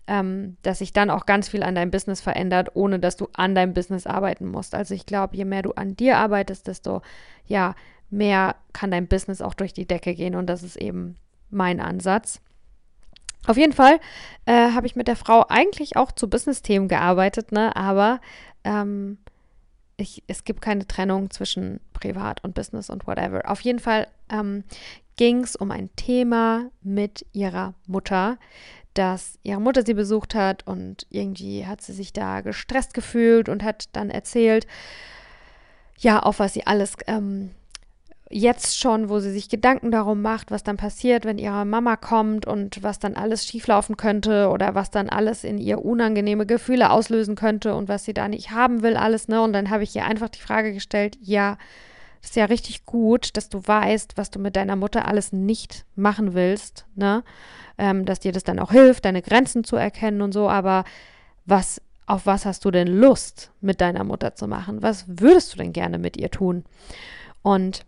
ähm, 0.06 0.56
dass 0.62 0.78
sich 0.78 0.92
dann 0.92 1.10
auch 1.10 1.26
ganz 1.26 1.48
viel 1.48 1.62
an 1.62 1.74
deinem 1.74 1.90
Business 1.90 2.20
verändert, 2.20 2.70
ohne 2.74 2.98
dass 2.98 3.16
du 3.16 3.28
an 3.34 3.54
deinem 3.54 3.72
Business 3.72 4.06
arbeiten 4.06 4.46
musst. 4.46 4.74
Also 4.74 4.94
ich 4.94 5.06
glaube, 5.06 5.36
je 5.36 5.44
mehr 5.44 5.62
du 5.62 5.72
an 5.72 5.96
dir 5.96 6.18
arbeitest, 6.18 6.66
desto 6.66 7.02
ja, 7.46 7.74
mehr 8.10 8.56
kann 8.72 8.90
dein 8.90 9.08
Business 9.08 9.40
auch 9.40 9.54
durch 9.54 9.72
die 9.72 9.86
Decke 9.86 10.14
gehen 10.14 10.34
und 10.34 10.46
das 10.46 10.62
ist 10.62 10.76
eben 10.76 11.16
mein 11.50 11.80
Ansatz. 11.80 12.40
Auf 13.46 13.56
jeden 13.56 13.72
Fall 13.72 13.98
äh, 14.46 14.70
habe 14.70 14.86
ich 14.86 14.94
mit 14.94 15.08
der 15.08 15.16
Frau 15.16 15.46
eigentlich 15.48 15.96
auch 15.96 16.12
zu 16.12 16.28
Business-Themen 16.28 16.88
gearbeitet, 16.88 17.50
ne? 17.50 17.74
aber 17.74 18.20
ähm, 18.64 19.18
ich, 19.96 20.22
es 20.26 20.44
gibt 20.44 20.60
keine 20.62 20.86
Trennung 20.86 21.30
zwischen 21.30 21.80
Privat 21.92 22.44
und 22.44 22.54
Business 22.54 22.90
und 22.90 23.06
whatever. 23.06 23.50
Auf 23.50 23.60
jeden 23.60 23.78
Fall 23.78 24.06
ähm, 24.28 24.64
ging 25.16 25.42
es 25.42 25.56
um 25.56 25.70
ein 25.70 25.90
Thema 25.96 26.70
mit 26.82 27.26
ihrer 27.32 27.74
Mutter, 27.86 28.38
dass 28.94 29.38
ihre 29.42 29.60
Mutter 29.60 29.84
sie 29.84 29.94
besucht 29.94 30.34
hat 30.34 30.66
und 30.66 31.06
irgendwie 31.10 31.66
hat 31.66 31.80
sie 31.80 31.92
sich 31.92 32.12
da 32.12 32.40
gestresst 32.40 32.94
gefühlt 32.94 33.48
und 33.48 33.62
hat 33.62 33.88
dann 33.92 34.10
erzählt, 34.10 34.66
ja, 35.98 36.20
auf 36.20 36.38
was 36.38 36.54
sie 36.54 36.66
alles 36.66 36.94
ähm, 37.06 37.50
jetzt 38.32 38.78
schon, 38.78 39.08
wo 39.08 39.20
sie 39.20 39.30
sich 39.30 39.48
Gedanken 39.48 39.90
darum 39.90 40.22
macht, 40.22 40.50
was 40.50 40.64
dann 40.64 40.76
passiert, 40.76 41.24
wenn 41.24 41.38
ihre 41.38 41.64
Mama 41.64 41.96
kommt 41.96 42.46
und 42.46 42.82
was 42.82 42.98
dann 42.98 43.14
alles 43.14 43.46
schieflaufen 43.46 43.96
könnte 43.96 44.48
oder 44.48 44.74
was 44.74 44.90
dann 44.90 45.08
alles 45.08 45.44
in 45.44 45.58
ihr 45.58 45.84
unangenehme 45.84 46.46
Gefühle 46.46 46.90
auslösen 46.90 47.36
könnte 47.36 47.74
und 47.74 47.88
was 47.88 48.04
sie 48.04 48.14
da 48.14 48.28
nicht 48.28 48.50
haben 48.50 48.82
will, 48.82 48.96
alles, 48.96 49.28
ne? 49.28 49.42
Und 49.42 49.52
dann 49.52 49.70
habe 49.70 49.82
ich 49.82 49.94
ihr 49.94 50.04
einfach 50.04 50.30
die 50.30 50.40
Frage 50.40 50.72
gestellt, 50.72 51.18
ja, 51.20 51.58
das 52.22 52.30
ist 52.30 52.36
ja 52.36 52.44
richtig 52.44 52.86
gut, 52.86 53.36
dass 53.36 53.48
du 53.48 53.60
weißt, 53.66 54.16
was 54.16 54.30
du 54.30 54.38
mit 54.38 54.54
deiner 54.54 54.76
Mutter 54.76 55.06
alles 55.06 55.32
nicht 55.32 55.84
machen 55.96 56.34
willst, 56.34 56.86
ne? 56.94 57.24
Ähm, 57.78 58.04
dass 58.04 58.20
dir 58.20 58.30
das 58.32 58.44
dann 58.44 58.60
auch 58.60 58.70
hilft, 58.70 59.04
deine 59.04 59.22
Grenzen 59.22 59.64
zu 59.64 59.76
erkennen 59.76 60.22
und 60.22 60.32
so, 60.32 60.48
aber 60.48 60.84
was, 61.46 61.82
auf 62.06 62.24
was 62.26 62.46
hast 62.46 62.64
du 62.64 62.70
denn 62.70 62.86
Lust 62.86 63.50
mit 63.60 63.80
deiner 63.80 64.04
Mutter 64.04 64.36
zu 64.36 64.46
machen? 64.46 64.82
Was 64.82 65.04
würdest 65.08 65.52
du 65.52 65.58
denn 65.58 65.72
gerne 65.72 65.98
mit 65.98 66.16
ihr 66.16 66.30
tun? 66.30 66.64
Und 67.42 67.84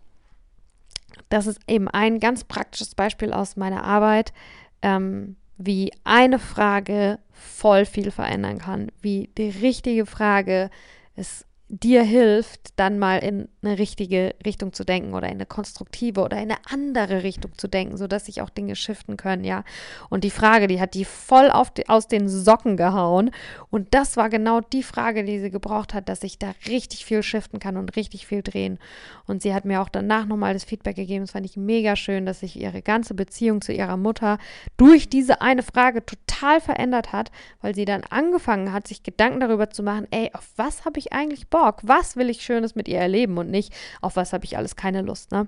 das 1.29 1.47
ist 1.47 1.61
eben 1.67 1.87
ein 1.87 2.19
ganz 2.19 2.43
praktisches 2.43 2.93
Beispiel 2.93 3.31
aus 3.31 3.55
meiner 3.55 3.85
Arbeit, 3.85 4.33
ähm, 4.81 5.37
wie 5.57 5.93
eine 6.03 6.39
Frage 6.39 7.19
voll 7.31 7.85
viel 7.85 8.11
verändern 8.11 8.57
kann, 8.57 8.91
wie 9.01 9.29
die 9.37 9.49
richtige 9.49 10.05
Frage 10.05 10.69
es 11.15 11.45
dir 11.67 12.03
hilft, 12.03 12.79
dann 12.79 12.99
mal 12.99 13.17
in 13.17 13.47
eine 13.63 13.79
richtige 13.79 14.35
Richtung 14.45 14.71
zu 14.71 14.83
denken 14.83 15.15
oder 15.15 15.27
in 15.27 15.35
eine 15.35 15.47
konstruktive 15.47 16.21
oder 16.21 16.37
in 16.37 16.51
eine 16.51 16.59
andere 16.69 17.23
Richtung 17.23 17.57
zu 17.57 17.67
denken, 17.67 17.97
sodass 17.97 18.27
sich 18.27 18.41
auch 18.43 18.51
Dinge 18.51 18.75
shiften 18.75 19.17
können, 19.17 19.43
ja. 19.43 19.63
Und 20.11 20.23
die 20.23 20.29
Frage, 20.29 20.67
die 20.67 20.79
hat 20.79 20.93
die 20.93 21.05
voll 21.05 21.51
die, 21.75 21.89
aus 21.89 22.07
den 22.07 22.29
Socken 22.29 22.77
gehauen. 22.77 23.31
Und 23.71 23.95
das 23.95 24.15
war 24.15 24.29
genau 24.29 24.61
die 24.61 24.83
Frage, 24.83 25.23
die 25.23 25.39
sie 25.39 25.49
gebraucht 25.49 25.95
hat, 25.95 26.07
dass 26.07 26.21
ich 26.21 26.37
da 26.37 26.53
richtig 26.67 27.03
viel 27.03 27.23
shiften 27.23 27.59
kann 27.59 27.77
und 27.77 27.95
richtig 27.95 28.27
viel 28.27 28.43
drehen. 28.43 28.77
Und 29.25 29.41
sie 29.41 29.53
hat 29.55 29.65
mir 29.65 29.81
auch 29.81 29.89
danach 29.89 30.27
nochmal 30.27 30.53
das 30.53 30.65
Feedback 30.65 30.95
gegeben. 30.95 31.23
Das 31.23 31.31
fand 31.31 31.47
ich 31.47 31.57
mega 31.57 31.95
schön, 31.95 32.27
dass 32.27 32.41
sich 32.41 32.59
ihre 32.59 32.83
ganze 32.83 33.15
Beziehung 33.15 33.61
zu 33.61 33.73
ihrer 33.73 33.97
Mutter 33.97 34.37
durch 34.77 35.09
diese 35.09 35.41
eine 35.41 35.63
Frage 35.63 36.05
total 36.05 36.61
verändert 36.61 37.11
hat, 37.11 37.31
weil 37.61 37.73
sie 37.73 37.85
dann 37.85 38.03
angefangen 38.03 38.71
hat, 38.71 38.87
sich 38.87 39.01
Gedanken 39.01 39.39
darüber 39.39 39.71
zu 39.71 39.81
machen, 39.81 40.07
ey, 40.11 40.29
auf 40.33 40.47
was 40.57 40.85
habe 40.85 40.99
ich 40.99 41.11
eigentlich 41.11 41.47
Bock? 41.47 41.54
Bock? 41.55 41.79
Was 41.83 42.17
will 42.17 42.29
ich 42.29 42.41
Schönes 42.41 42.75
mit 42.75 42.89
ihr 42.89 42.99
erleben 42.99 43.37
und 43.37 43.49
nicht, 43.49 43.73
auf 44.01 44.17
was 44.17 44.33
habe 44.33 44.43
ich 44.43 44.57
alles 44.57 44.75
keine 44.75 45.01
Lust, 45.01 45.31
ne? 45.31 45.47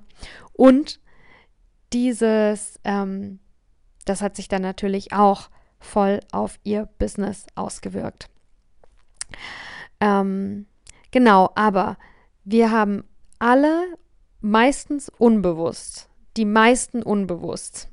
Und 0.54 1.02
dieses, 1.92 2.80
ähm, 2.86 3.40
das 4.06 4.22
hat 4.22 4.38
sich 4.38 4.48
dann 4.48 4.62
natürlich 4.62 5.12
auch 5.12 5.50
voll 5.80 6.22
auf 6.32 6.60
ihr 6.64 6.88
Business 6.98 7.46
ausgewirkt. 7.56 8.30
Ähm, 10.00 10.68
genau, 11.12 11.52
aber 11.56 11.98
wir 12.46 12.72
haben 12.72 13.04
alle 13.40 13.84
meistens 14.40 15.10
unbewusst, 15.18 16.10
die 16.38 16.46
meisten 16.46 17.04
unbewusst, 17.04 17.90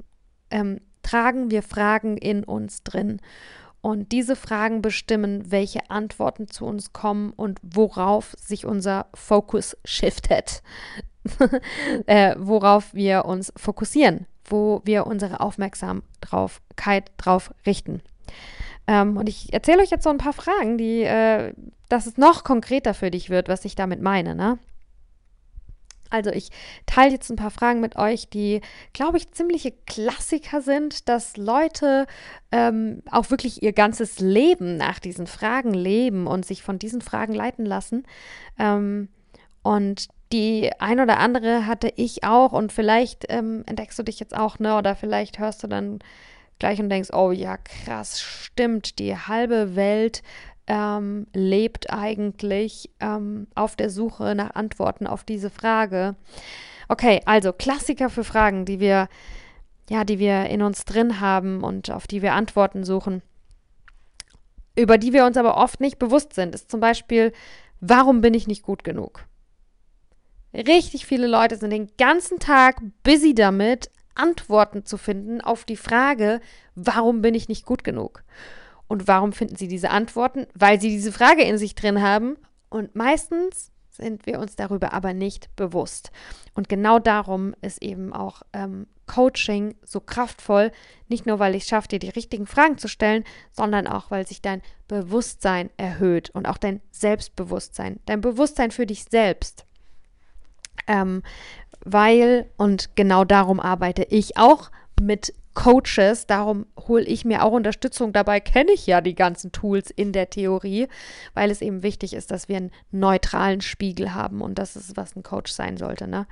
ähm, 0.52 0.80
tragen 1.02 1.50
wir 1.50 1.64
Fragen 1.64 2.16
in 2.16 2.44
uns 2.44 2.84
drin. 2.84 3.20
Und 3.84 4.12
diese 4.12 4.34
Fragen 4.34 4.80
bestimmen, 4.80 5.50
welche 5.52 5.90
Antworten 5.90 6.48
zu 6.48 6.64
uns 6.64 6.94
kommen 6.94 7.34
und 7.36 7.60
worauf 7.62 8.34
sich 8.38 8.64
unser 8.64 9.08
Fokus 9.12 9.76
shiftet. 9.84 10.62
äh, 12.06 12.34
worauf 12.38 12.94
wir 12.94 13.26
uns 13.26 13.52
fokussieren, 13.58 14.24
wo 14.46 14.80
wir 14.86 15.06
unsere 15.06 15.40
Aufmerksamkeit 15.40 17.12
drauf 17.18 17.52
richten. 17.66 18.00
Ähm, 18.86 19.18
und 19.18 19.28
ich 19.28 19.52
erzähle 19.52 19.82
euch 19.82 19.90
jetzt 19.90 20.04
so 20.04 20.10
ein 20.10 20.16
paar 20.16 20.32
Fragen, 20.32 20.78
die, 20.78 21.02
äh, 21.02 21.52
dass 21.90 22.06
es 22.06 22.16
noch 22.16 22.42
konkreter 22.42 22.94
für 22.94 23.10
dich 23.10 23.28
wird, 23.28 23.48
was 23.48 23.66
ich 23.66 23.74
damit 23.74 24.00
meine. 24.00 24.34
Ne? 24.34 24.58
Also 26.14 26.30
ich 26.30 26.50
teile 26.86 27.12
jetzt 27.12 27.28
ein 27.28 27.36
paar 27.36 27.50
Fragen 27.50 27.80
mit 27.80 27.96
euch, 27.96 28.28
die, 28.28 28.60
glaube 28.92 29.18
ich, 29.18 29.32
ziemliche 29.32 29.72
Klassiker 29.72 30.62
sind, 30.62 31.08
dass 31.08 31.36
Leute 31.36 32.06
ähm, 32.52 33.02
auch 33.10 33.30
wirklich 33.30 33.64
ihr 33.64 33.72
ganzes 33.72 34.20
Leben 34.20 34.76
nach 34.76 35.00
diesen 35.00 35.26
Fragen 35.26 35.74
leben 35.74 36.28
und 36.28 36.46
sich 36.46 36.62
von 36.62 36.78
diesen 36.78 37.00
Fragen 37.00 37.34
leiten 37.34 37.66
lassen. 37.66 38.04
Ähm, 38.60 39.08
und 39.64 40.06
die 40.32 40.70
ein 40.78 41.00
oder 41.00 41.18
andere 41.18 41.66
hatte 41.66 41.92
ich 41.96 42.22
auch 42.22 42.52
und 42.52 42.72
vielleicht 42.72 43.24
ähm, 43.28 43.64
entdeckst 43.66 43.98
du 43.98 44.04
dich 44.04 44.20
jetzt 44.20 44.36
auch, 44.36 44.60
ne? 44.60 44.76
Oder 44.76 44.94
vielleicht 44.94 45.40
hörst 45.40 45.64
du 45.64 45.66
dann 45.66 45.98
gleich 46.60 46.80
und 46.80 46.90
denkst, 46.90 47.10
oh 47.12 47.32
ja, 47.32 47.56
krass, 47.56 48.20
stimmt, 48.20 49.00
die 49.00 49.16
halbe 49.16 49.74
Welt 49.74 50.22
ähm, 50.66 51.26
lebt 51.34 51.90
eigentlich 51.90 52.90
ähm, 53.00 53.46
auf 53.54 53.76
der 53.76 53.90
Suche 53.90 54.34
nach 54.34 54.54
Antworten 54.54 55.06
auf 55.06 55.24
diese 55.24 55.50
Frage. 55.50 56.16
Okay, 56.88 57.20
also 57.26 57.52
Klassiker 57.52 58.10
für 58.10 58.24
Fragen, 58.24 58.64
die 58.64 58.80
wir, 58.80 59.08
ja, 59.88 60.04
die 60.04 60.18
wir 60.18 60.46
in 60.46 60.62
uns 60.62 60.84
drin 60.84 61.20
haben 61.20 61.62
und 61.62 61.90
auf 61.90 62.06
die 62.06 62.22
wir 62.22 62.34
Antworten 62.34 62.84
suchen, 62.84 63.22
über 64.76 64.98
die 64.98 65.12
wir 65.12 65.24
uns 65.24 65.36
aber 65.36 65.56
oft 65.56 65.80
nicht 65.80 65.98
bewusst 65.98 66.32
sind, 66.34 66.54
ist 66.54 66.70
zum 66.70 66.80
Beispiel, 66.80 67.32
warum 67.80 68.20
bin 68.20 68.34
ich 68.34 68.46
nicht 68.46 68.62
gut 68.62 68.84
genug? 68.84 69.24
Richtig 70.52 71.06
viele 71.06 71.26
Leute 71.26 71.56
sind 71.56 71.70
den 71.70 71.90
ganzen 71.96 72.38
Tag 72.38 72.80
busy 73.02 73.34
damit, 73.34 73.90
Antworten 74.14 74.84
zu 74.84 74.96
finden 74.96 75.40
auf 75.40 75.64
die 75.64 75.76
Frage, 75.76 76.40
warum 76.76 77.22
bin 77.22 77.34
ich 77.34 77.48
nicht 77.48 77.66
gut 77.66 77.82
genug? 77.82 78.22
Und 78.86 79.08
warum 79.08 79.32
finden 79.32 79.56
sie 79.56 79.68
diese 79.68 79.90
Antworten? 79.90 80.46
Weil 80.54 80.80
sie 80.80 80.90
diese 80.90 81.12
Frage 81.12 81.42
in 81.42 81.58
sich 81.58 81.74
drin 81.74 82.02
haben. 82.02 82.36
Und 82.68 82.94
meistens 82.94 83.70
sind 83.90 84.26
wir 84.26 84.40
uns 84.40 84.56
darüber 84.56 84.92
aber 84.92 85.14
nicht 85.14 85.54
bewusst. 85.56 86.10
Und 86.54 86.68
genau 86.68 86.98
darum 86.98 87.54
ist 87.60 87.82
eben 87.82 88.12
auch 88.12 88.42
ähm, 88.52 88.86
Coaching 89.06 89.74
so 89.84 90.00
kraftvoll, 90.00 90.72
nicht 91.08 91.26
nur, 91.26 91.38
weil 91.38 91.54
ich 91.54 91.64
schaffe, 91.64 91.88
dir 91.88 91.98
die 91.98 92.08
richtigen 92.08 92.46
Fragen 92.46 92.78
zu 92.78 92.88
stellen, 92.88 93.24
sondern 93.52 93.86
auch, 93.86 94.10
weil 94.10 94.26
sich 94.26 94.42
dein 94.42 94.62
Bewusstsein 94.88 95.70
erhöht 95.76 96.30
und 96.30 96.46
auch 96.46 96.58
dein 96.58 96.80
Selbstbewusstsein, 96.90 98.00
dein 98.06 98.20
Bewusstsein 98.20 98.70
für 98.70 98.86
dich 98.86 99.04
selbst. 99.04 99.66
Ähm, 100.86 101.22
weil, 101.84 102.50
und 102.56 102.96
genau 102.96 103.24
darum 103.24 103.60
arbeite 103.60 104.04
ich 104.04 104.36
auch 104.36 104.70
mit 105.00 105.34
Coaches, 105.54 106.26
darum 106.26 106.66
hole 106.88 107.04
ich 107.04 107.24
mir 107.24 107.44
auch 107.44 107.52
Unterstützung. 107.52 108.12
Dabei 108.12 108.40
kenne 108.40 108.72
ich 108.72 108.86
ja 108.86 109.00
die 109.00 109.14
ganzen 109.14 109.52
Tools 109.52 109.90
in 109.90 110.12
der 110.12 110.28
Theorie, 110.28 110.88
weil 111.32 111.50
es 111.50 111.62
eben 111.62 111.82
wichtig 111.82 112.12
ist, 112.12 112.30
dass 112.30 112.48
wir 112.48 112.56
einen 112.56 112.72
neutralen 112.90 113.60
Spiegel 113.60 114.14
haben 114.14 114.42
und 114.42 114.58
das 114.58 114.74
ist, 114.76 114.96
was 114.96 115.14
ein 115.14 115.22
Coach 115.22 115.52
sein 115.52 115.76
sollte. 115.76 116.08
Ne? 116.08 116.26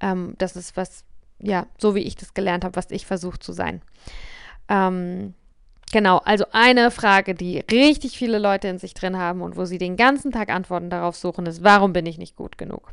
Ähm, 0.00 0.34
das 0.38 0.56
ist 0.56 0.76
was, 0.76 1.04
ja, 1.40 1.66
so 1.76 1.94
wie 1.94 2.02
ich 2.02 2.14
das 2.14 2.34
gelernt 2.34 2.64
habe, 2.64 2.76
was 2.76 2.90
ich 2.90 3.04
versuche 3.04 3.40
zu 3.40 3.52
sein. 3.52 3.82
Ähm, 4.68 5.34
genau, 5.90 6.18
also 6.18 6.44
eine 6.52 6.92
Frage, 6.92 7.34
die 7.34 7.58
richtig 7.70 8.16
viele 8.16 8.38
Leute 8.38 8.68
in 8.68 8.78
sich 8.78 8.94
drin 8.94 9.18
haben 9.18 9.42
und 9.42 9.56
wo 9.56 9.64
sie 9.64 9.78
den 9.78 9.96
ganzen 9.96 10.30
Tag 10.30 10.50
Antworten 10.50 10.88
darauf 10.88 11.16
suchen, 11.16 11.46
ist, 11.46 11.64
warum 11.64 11.92
bin 11.92 12.06
ich 12.06 12.16
nicht 12.16 12.36
gut 12.36 12.58
genug? 12.58 12.92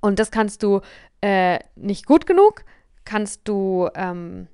Und 0.00 0.20
das 0.20 0.30
kannst 0.30 0.62
du 0.62 0.80
äh, 1.20 1.58
nicht 1.74 2.06
gut 2.06 2.26
genug, 2.26 2.64
kannst 3.04 3.48
du 3.48 3.88
ähm, 3.94 4.48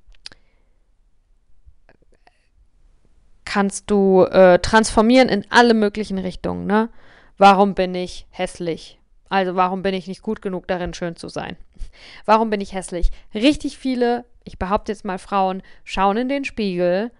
kannst 3.48 3.90
du 3.90 4.24
äh, 4.24 4.58
transformieren 4.58 5.30
in 5.30 5.46
alle 5.50 5.72
möglichen 5.72 6.18
Richtungen. 6.18 6.66
Ne? 6.66 6.90
Warum 7.38 7.74
bin 7.74 7.94
ich 7.94 8.26
hässlich? 8.30 9.00
Also 9.30 9.56
warum 9.56 9.82
bin 9.82 9.94
ich 9.94 10.06
nicht 10.06 10.22
gut 10.22 10.42
genug 10.42 10.68
darin, 10.68 10.92
schön 10.92 11.16
zu 11.16 11.28
sein? 11.28 11.56
Warum 12.24 12.50
bin 12.50 12.60
ich 12.60 12.72
hässlich? 12.72 13.10
Richtig 13.34 13.76
viele, 13.78 14.24
ich 14.44 14.58
behaupte 14.58 14.92
jetzt 14.92 15.04
mal 15.04 15.18
Frauen, 15.18 15.62
schauen 15.84 16.16
in 16.16 16.28
den 16.28 16.44
Spiegel 16.44 17.10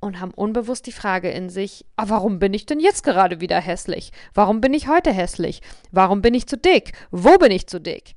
und 0.00 0.20
haben 0.20 0.32
unbewusst 0.32 0.86
die 0.86 0.92
Frage 0.92 1.30
in 1.30 1.48
sich, 1.48 1.86
ah, 1.96 2.04
warum 2.08 2.38
bin 2.38 2.52
ich 2.54 2.66
denn 2.66 2.80
jetzt 2.80 3.02
gerade 3.02 3.40
wieder 3.40 3.60
hässlich? 3.60 4.12
Warum 4.34 4.60
bin 4.60 4.74
ich 4.74 4.88
heute 4.88 5.12
hässlich? 5.12 5.62
Warum 5.90 6.22
bin 6.22 6.34
ich 6.34 6.46
zu 6.46 6.58
dick? 6.58 6.92
Wo 7.10 7.38
bin 7.38 7.52
ich 7.52 7.66
zu 7.66 7.80
dick? 7.80 8.14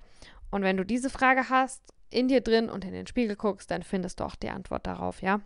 Und 0.51 0.63
wenn 0.63 0.77
du 0.77 0.83
diese 0.83 1.09
Frage 1.09 1.49
hast 1.49 1.94
in 2.09 2.27
dir 2.27 2.41
drin 2.41 2.69
und 2.69 2.85
in 2.85 2.93
den 2.93 3.07
Spiegel 3.07 3.35
guckst, 3.35 3.71
dann 3.71 3.83
findest 3.83 4.19
du 4.19 4.23
auch 4.23 4.35
die 4.35 4.49
Antwort 4.49 4.87
darauf, 4.87 5.21
ja? 5.21 5.41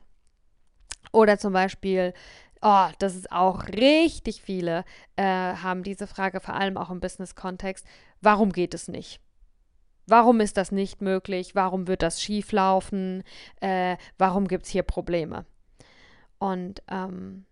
Oder 1.12 1.38
zum 1.38 1.54
Beispiel, 1.54 2.14
oh, 2.62 2.88
das 3.00 3.16
ist 3.16 3.32
auch 3.32 3.68
richtig 3.68 4.42
viele, 4.42 4.84
äh, 5.16 5.24
haben 5.24 5.84
diese 5.84 6.08
Frage 6.08 6.40
vor 6.40 6.56
allem 6.56 6.78
auch 6.78 6.90
im 6.90 7.00
Business-Kontext, 7.00 7.86
warum 8.22 8.52
geht 8.52 8.74
es 8.74 8.88
nicht? 8.88 9.22
Warum 10.06 10.40
ist 10.40 10.58
das 10.58 10.72
nicht 10.72 11.02
möglich? 11.02 11.54
Warum 11.54 11.88
wird 11.88 12.02
das 12.02 12.22
schief 12.22 12.52
laufen? 12.52 13.24
Äh, 13.62 13.96
warum 14.18 14.48
gibt 14.48 14.66
es 14.66 14.72
hier 14.72 14.84
Probleme? 14.84 15.46
Und 16.40 16.82
ähm, 16.90 17.46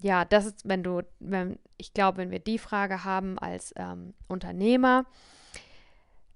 ja, 0.00 0.24
das 0.24 0.46
ist, 0.46 0.68
wenn 0.68 0.82
du, 0.82 1.02
wenn, 1.18 1.58
ich 1.76 1.92
glaube, 1.92 2.18
wenn 2.18 2.30
wir 2.30 2.38
die 2.38 2.58
Frage 2.58 3.04
haben 3.04 3.38
als 3.38 3.74
ähm, 3.76 4.14
Unternehmer, 4.26 5.04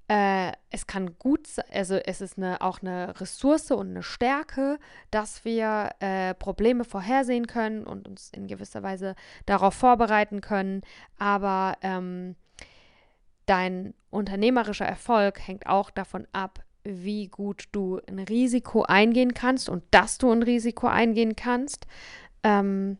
äh, 0.08 0.52
es 0.70 0.86
kann 0.86 1.18
gut 1.18 1.46
sein, 1.46 1.64
also 1.72 1.94
es 1.96 2.20
ist 2.20 2.36
eine, 2.36 2.60
auch 2.60 2.82
eine 2.82 3.18
Ressource 3.20 3.70
und 3.70 3.90
eine 3.90 4.02
Stärke, 4.02 4.78
dass 5.10 5.44
wir 5.44 5.90
äh, 6.00 6.34
Probleme 6.34 6.84
vorhersehen 6.84 7.46
können 7.46 7.84
und 7.84 8.08
uns 8.08 8.30
in 8.30 8.46
gewisser 8.46 8.82
Weise 8.82 9.14
darauf 9.46 9.74
vorbereiten 9.74 10.40
können. 10.40 10.82
Aber 11.18 11.76
ähm, 11.82 12.36
dein 13.46 13.94
unternehmerischer 14.10 14.86
Erfolg 14.86 15.46
hängt 15.46 15.66
auch 15.66 15.90
davon 15.90 16.26
ab, 16.32 16.64
wie 16.84 17.28
gut 17.28 17.64
du 17.72 18.00
ein 18.08 18.18
Risiko 18.18 18.82
eingehen 18.82 19.34
kannst 19.34 19.68
und 19.68 19.84
dass 19.92 20.18
du 20.18 20.30
ein 20.32 20.42
Risiko 20.42 20.88
eingehen 20.88 21.36
kannst. 21.36 21.86
Ähm, 22.42 22.98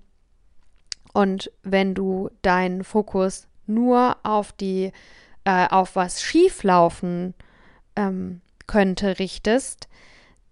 und 1.13 1.51
wenn 1.63 1.95
du 1.95 2.31
deinen 2.43 2.85
Fokus 2.85 3.49
nur 3.67 4.17
auf 4.23 4.53
die 4.53 4.93
äh, 5.45 5.67
auf 5.69 5.97
was 5.97 6.23
schieflaufen 6.23 7.35
ähm, 7.97 8.41
könnte, 8.67 9.19
richtest, 9.19 9.89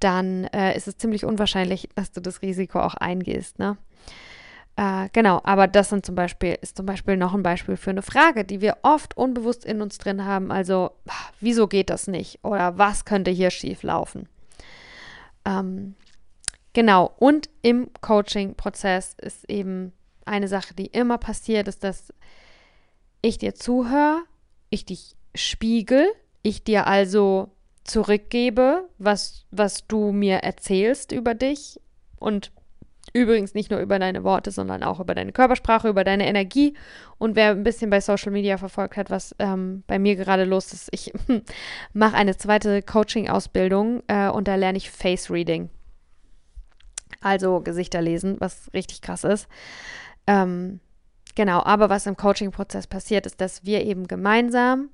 dann 0.00 0.44
äh, 0.44 0.76
ist 0.76 0.88
es 0.88 0.96
ziemlich 0.96 1.24
unwahrscheinlich, 1.24 1.88
dass 1.94 2.12
du 2.12 2.20
das 2.20 2.42
Risiko 2.42 2.80
auch 2.80 2.94
eingehst. 2.94 3.58
Ne? 3.58 3.76
Äh, 4.76 5.08
genau, 5.12 5.40
aber 5.44 5.68
das 5.68 5.94
zum 6.02 6.14
Beispiel, 6.14 6.56
ist 6.60 6.76
zum 6.76 6.86
Beispiel 6.86 7.16
noch 7.16 7.34
ein 7.34 7.42
Beispiel 7.42 7.76
für 7.76 7.90
eine 7.90 8.02
Frage, 8.02 8.44
die 8.44 8.60
wir 8.60 8.78
oft 8.82 9.16
unbewusst 9.16 9.64
in 9.64 9.82
uns 9.82 9.98
drin 9.98 10.24
haben. 10.24 10.50
Also, 10.50 10.92
wieso 11.40 11.68
geht 11.68 11.90
das 11.90 12.06
nicht? 12.06 12.42
Oder 12.42 12.78
was 12.78 13.04
könnte 13.04 13.30
hier 13.30 13.50
schieflaufen? 13.50 14.28
Ähm, 15.44 15.94
genau, 16.72 17.12
und 17.18 17.50
im 17.62 17.90
Coaching-Prozess 18.00 19.16
ist 19.20 19.48
eben 19.50 19.92
eine 20.24 20.48
Sache, 20.48 20.74
die 20.74 20.86
immer 20.86 21.18
passiert, 21.18 21.68
ist, 21.68 21.84
dass 21.84 22.12
ich 23.22 23.36
dir 23.36 23.54
zuhöre 23.54 24.22
ich 24.70 24.84
dich 24.84 25.16
spiegel, 25.34 26.06
ich 26.42 26.64
dir 26.64 26.86
also 26.86 27.50
zurückgebe, 27.84 28.88
was, 28.98 29.46
was 29.50 29.86
du 29.86 30.12
mir 30.12 30.38
erzählst 30.38 31.12
über 31.12 31.34
dich 31.34 31.80
und 32.18 32.52
übrigens 33.12 33.54
nicht 33.54 33.70
nur 33.70 33.80
über 33.80 33.98
deine 33.98 34.22
Worte, 34.22 34.50
sondern 34.50 34.82
auch 34.82 35.00
über 35.00 35.14
deine 35.14 35.32
Körpersprache, 35.32 35.88
über 35.88 36.04
deine 36.04 36.26
Energie. 36.26 36.74
Und 37.18 37.34
wer 37.34 37.50
ein 37.50 37.64
bisschen 37.64 37.90
bei 37.90 38.00
Social 38.00 38.30
Media 38.30 38.56
verfolgt 38.58 38.96
hat, 38.96 39.10
was 39.10 39.34
ähm, 39.38 39.82
bei 39.86 39.98
mir 39.98 40.16
gerade 40.16 40.44
los 40.44 40.72
ist, 40.72 40.88
ich 40.92 41.12
mache 41.92 42.16
eine 42.16 42.36
zweite 42.36 42.82
Coaching-Ausbildung 42.82 44.02
äh, 44.06 44.28
und 44.28 44.46
da 44.46 44.54
lerne 44.54 44.78
ich 44.78 44.90
Face 44.90 45.30
Reading. 45.30 45.70
Also 47.20 47.60
Gesichter 47.60 48.00
lesen, 48.00 48.36
was 48.38 48.70
richtig 48.72 49.02
krass 49.02 49.24
ist. 49.24 49.48
Ähm, 50.26 50.80
Genau, 51.34 51.62
aber 51.62 51.88
was 51.90 52.06
im 52.06 52.16
Coaching-Prozess 52.16 52.86
passiert, 52.86 53.26
ist, 53.26 53.40
dass 53.40 53.64
wir 53.64 53.84
eben 53.84 54.06
gemeinsam 54.08 54.90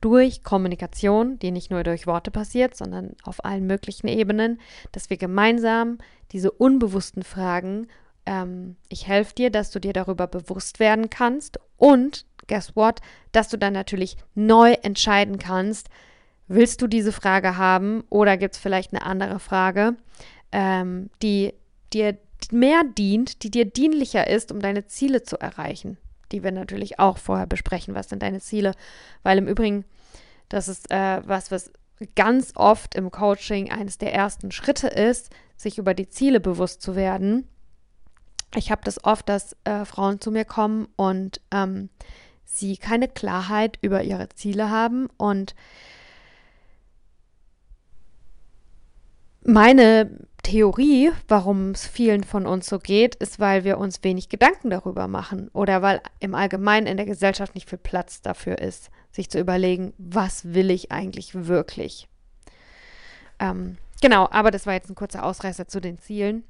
durch 0.00 0.42
Kommunikation, 0.42 1.38
die 1.38 1.50
nicht 1.50 1.70
nur 1.70 1.82
durch 1.82 2.06
Worte 2.06 2.30
passiert, 2.30 2.76
sondern 2.76 3.14
auf 3.24 3.44
allen 3.44 3.66
möglichen 3.66 4.08
Ebenen, 4.08 4.60
dass 4.92 5.10
wir 5.10 5.16
gemeinsam 5.16 5.98
diese 6.32 6.50
unbewussten 6.50 7.22
Fragen, 7.22 7.88
ähm, 8.26 8.76
ich 8.88 9.06
helfe 9.06 9.34
dir, 9.34 9.50
dass 9.50 9.70
du 9.70 9.80
dir 9.80 9.92
darüber 9.92 10.26
bewusst 10.26 10.80
werden 10.80 11.08
kannst 11.08 11.58
und, 11.76 12.26
guess 12.46 12.76
what, 12.76 13.00
dass 13.32 13.48
du 13.48 13.56
dann 13.56 13.72
natürlich 13.72 14.16
neu 14.34 14.72
entscheiden 14.82 15.38
kannst, 15.38 15.88
willst 16.48 16.82
du 16.82 16.86
diese 16.86 17.12
Frage 17.12 17.56
haben 17.56 18.04
oder 18.10 18.36
gibt 18.36 18.54
es 18.54 18.60
vielleicht 18.60 18.92
eine 18.92 19.04
andere 19.04 19.38
Frage, 19.38 19.96
ähm, 20.52 21.10
die 21.22 21.54
dir 21.92 22.18
mehr 22.50 22.82
dient, 22.84 23.42
die 23.42 23.50
dir 23.50 23.64
dienlicher 23.64 24.26
ist, 24.26 24.52
um 24.52 24.60
deine 24.60 24.86
Ziele 24.86 25.22
zu 25.22 25.38
erreichen. 25.38 25.98
Die 26.32 26.42
wir 26.42 26.52
natürlich 26.52 26.98
auch 26.98 27.18
vorher 27.18 27.46
besprechen. 27.46 27.94
Was 27.94 28.08
sind 28.08 28.22
deine 28.22 28.40
Ziele? 28.40 28.72
Weil 29.22 29.38
im 29.38 29.48
Übrigen, 29.48 29.84
das 30.48 30.68
ist 30.68 30.90
äh, 30.90 31.22
was, 31.26 31.50
was 31.50 31.70
ganz 32.14 32.52
oft 32.56 32.94
im 32.94 33.10
Coaching 33.10 33.70
eines 33.70 33.98
der 33.98 34.12
ersten 34.12 34.50
Schritte 34.50 34.88
ist, 34.88 35.30
sich 35.56 35.78
über 35.78 35.94
die 35.94 36.08
Ziele 36.08 36.40
bewusst 36.40 36.82
zu 36.82 36.94
werden. 36.94 37.48
Ich 38.54 38.70
habe 38.70 38.82
das 38.84 39.02
oft, 39.04 39.28
dass 39.28 39.56
äh, 39.64 39.84
Frauen 39.84 40.20
zu 40.20 40.30
mir 40.30 40.44
kommen 40.44 40.88
und 40.96 41.40
ähm, 41.50 41.88
sie 42.44 42.76
keine 42.76 43.08
Klarheit 43.08 43.78
über 43.80 44.02
ihre 44.02 44.28
Ziele 44.30 44.70
haben 44.70 45.08
und 45.16 45.54
meine 49.42 50.10
Theorie, 50.46 51.10
warum 51.26 51.72
es 51.72 51.88
vielen 51.88 52.22
von 52.22 52.46
uns 52.46 52.68
so 52.68 52.78
geht, 52.78 53.16
ist, 53.16 53.40
weil 53.40 53.64
wir 53.64 53.78
uns 53.78 54.04
wenig 54.04 54.28
Gedanken 54.28 54.70
darüber 54.70 55.08
machen 55.08 55.48
oder 55.52 55.82
weil 55.82 56.00
im 56.20 56.36
Allgemeinen 56.36 56.86
in 56.86 56.96
der 56.96 57.04
Gesellschaft 57.04 57.56
nicht 57.56 57.68
viel 57.68 57.80
Platz 57.80 58.22
dafür 58.22 58.58
ist, 58.58 58.90
sich 59.10 59.28
zu 59.28 59.40
überlegen, 59.40 59.92
was 59.98 60.54
will 60.54 60.70
ich 60.70 60.92
eigentlich 60.92 61.34
wirklich. 61.34 62.06
Ähm, 63.40 63.76
genau, 64.00 64.28
aber 64.30 64.52
das 64.52 64.66
war 64.66 64.74
jetzt 64.74 64.88
ein 64.88 64.94
kurzer 64.94 65.24
Ausreißer 65.24 65.66
zu 65.66 65.80
den 65.80 65.98
Zielen. 65.98 66.44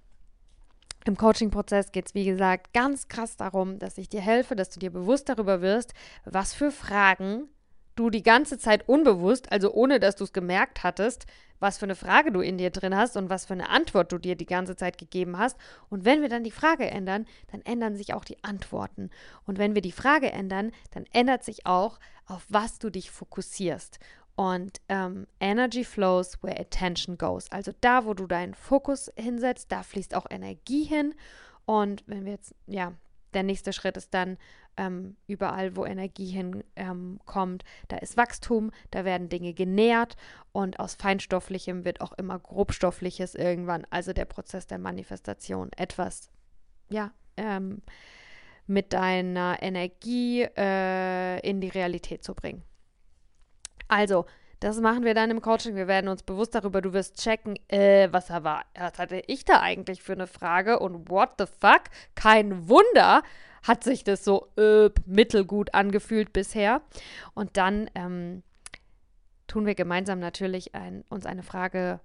Im 1.06 1.16
Coaching-Prozess 1.16 1.90
geht 1.90 2.08
es, 2.08 2.14
wie 2.14 2.26
gesagt, 2.26 2.74
ganz 2.74 3.08
krass 3.08 3.38
darum, 3.38 3.78
dass 3.78 3.96
ich 3.96 4.10
dir 4.10 4.20
helfe, 4.20 4.56
dass 4.56 4.68
du 4.68 4.78
dir 4.78 4.90
bewusst 4.90 5.30
darüber 5.30 5.62
wirst, 5.62 5.94
was 6.26 6.52
für 6.52 6.70
Fragen 6.70 7.48
du 7.96 8.10
die 8.10 8.22
ganze 8.22 8.58
Zeit 8.58 8.88
unbewusst, 8.88 9.50
also 9.50 9.72
ohne 9.72 9.98
dass 9.98 10.16
du 10.16 10.24
es 10.24 10.32
gemerkt 10.32 10.84
hattest, 10.84 11.26
was 11.58 11.78
für 11.78 11.86
eine 11.86 11.96
Frage 11.96 12.32
du 12.32 12.40
in 12.40 12.58
dir 12.58 12.70
drin 12.70 12.94
hast 12.94 13.16
und 13.16 13.30
was 13.30 13.46
für 13.46 13.54
eine 13.54 13.70
Antwort 13.70 14.12
du 14.12 14.18
dir 14.18 14.36
die 14.36 14.46
ganze 14.46 14.76
Zeit 14.76 14.98
gegeben 14.98 15.38
hast. 15.38 15.56
Und 15.88 16.04
wenn 16.04 16.20
wir 16.20 16.28
dann 16.28 16.44
die 16.44 16.50
Frage 16.50 16.90
ändern, 16.90 17.26
dann 17.50 17.62
ändern 17.62 17.96
sich 17.96 18.14
auch 18.14 18.24
die 18.24 18.42
Antworten. 18.44 19.10
Und 19.46 19.58
wenn 19.58 19.74
wir 19.74 19.82
die 19.82 19.92
Frage 19.92 20.30
ändern, 20.30 20.72
dann 20.92 21.06
ändert 21.12 21.44
sich 21.44 21.66
auch, 21.66 21.98
auf 22.26 22.44
was 22.48 22.78
du 22.78 22.90
dich 22.90 23.10
fokussierst. 23.10 23.98
Und 24.34 24.82
ähm, 24.90 25.26
Energy 25.40 25.82
flows 25.82 26.42
where 26.42 26.60
attention 26.60 27.16
goes. 27.16 27.50
Also 27.50 27.72
da, 27.80 28.04
wo 28.04 28.12
du 28.12 28.26
deinen 28.26 28.54
Fokus 28.54 29.10
hinsetzt, 29.16 29.72
da 29.72 29.82
fließt 29.82 30.14
auch 30.14 30.26
Energie 30.28 30.84
hin. 30.84 31.14
Und 31.64 32.04
wenn 32.06 32.26
wir 32.26 32.32
jetzt, 32.32 32.54
ja, 32.66 32.92
der 33.34 33.42
nächste 33.42 33.72
Schritt 33.72 33.96
ist 33.96 34.14
dann 34.14 34.38
ähm, 34.76 35.16
überall, 35.26 35.76
wo 35.76 35.84
Energie 35.84 36.26
hinkommt, 36.26 37.62
ähm, 37.62 37.68
da 37.88 37.96
ist 37.96 38.16
Wachstum, 38.16 38.70
da 38.90 39.04
werden 39.04 39.28
Dinge 39.28 39.54
genährt 39.54 40.16
und 40.52 40.78
aus 40.78 40.94
Feinstofflichem 40.94 41.84
wird 41.84 42.00
auch 42.00 42.12
immer 42.12 42.38
Grobstoffliches 42.38 43.34
irgendwann, 43.34 43.86
also 43.90 44.12
der 44.12 44.26
Prozess 44.26 44.66
der 44.66 44.78
Manifestation, 44.78 45.70
etwas, 45.76 46.30
ja, 46.88 47.12
ähm, 47.36 47.82
mit 48.66 48.92
deiner 48.92 49.62
Energie 49.62 50.42
äh, 50.42 51.38
in 51.48 51.60
die 51.60 51.68
Realität 51.68 52.24
zu 52.24 52.34
bringen. 52.34 52.62
Also, 53.88 54.26
das 54.60 54.80
machen 54.80 55.04
wir 55.04 55.14
dann 55.14 55.30
im 55.30 55.42
Coaching. 55.42 55.76
Wir 55.76 55.86
werden 55.86 56.08
uns 56.08 56.22
bewusst 56.22 56.54
darüber, 56.54 56.80
du 56.80 56.92
wirst 56.92 57.22
checken, 57.22 57.58
äh, 57.68 58.08
was, 58.10 58.30
war, 58.30 58.64
was 58.74 58.98
hatte 58.98 59.22
ich 59.26 59.44
da 59.44 59.60
eigentlich 59.60 60.02
für 60.02 60.12
eine 60.12 60.26
Frage 60.26 60.78
und 60.78 61.10
what 61.10 61.30
the 61.38 61.44
fuck? 61.46 61.82
Kein 62.14 62.68
Wunder 62.68 63.22
hat 63.62 63.84
sich 63.84 64.04
das 64.04 64.24
so 64.24 64.48
äh, 64.56 64.90
mittelgut 65.04 65.74
angefühlt 65.74 66.32
bisher. 66.32 66.82
Und 67.34 67.56
dann 67.56 67.90
ähm, 67.94 68.42
tun 69.46 69.66
wir 69.66 69.74
gemeinsam 69.74 70.20
natürlich 70.20 70.74
ein, 70.74 71.04
uns 71.08 71.26
eine 71.26 71.42
Frage, 71.42 72.00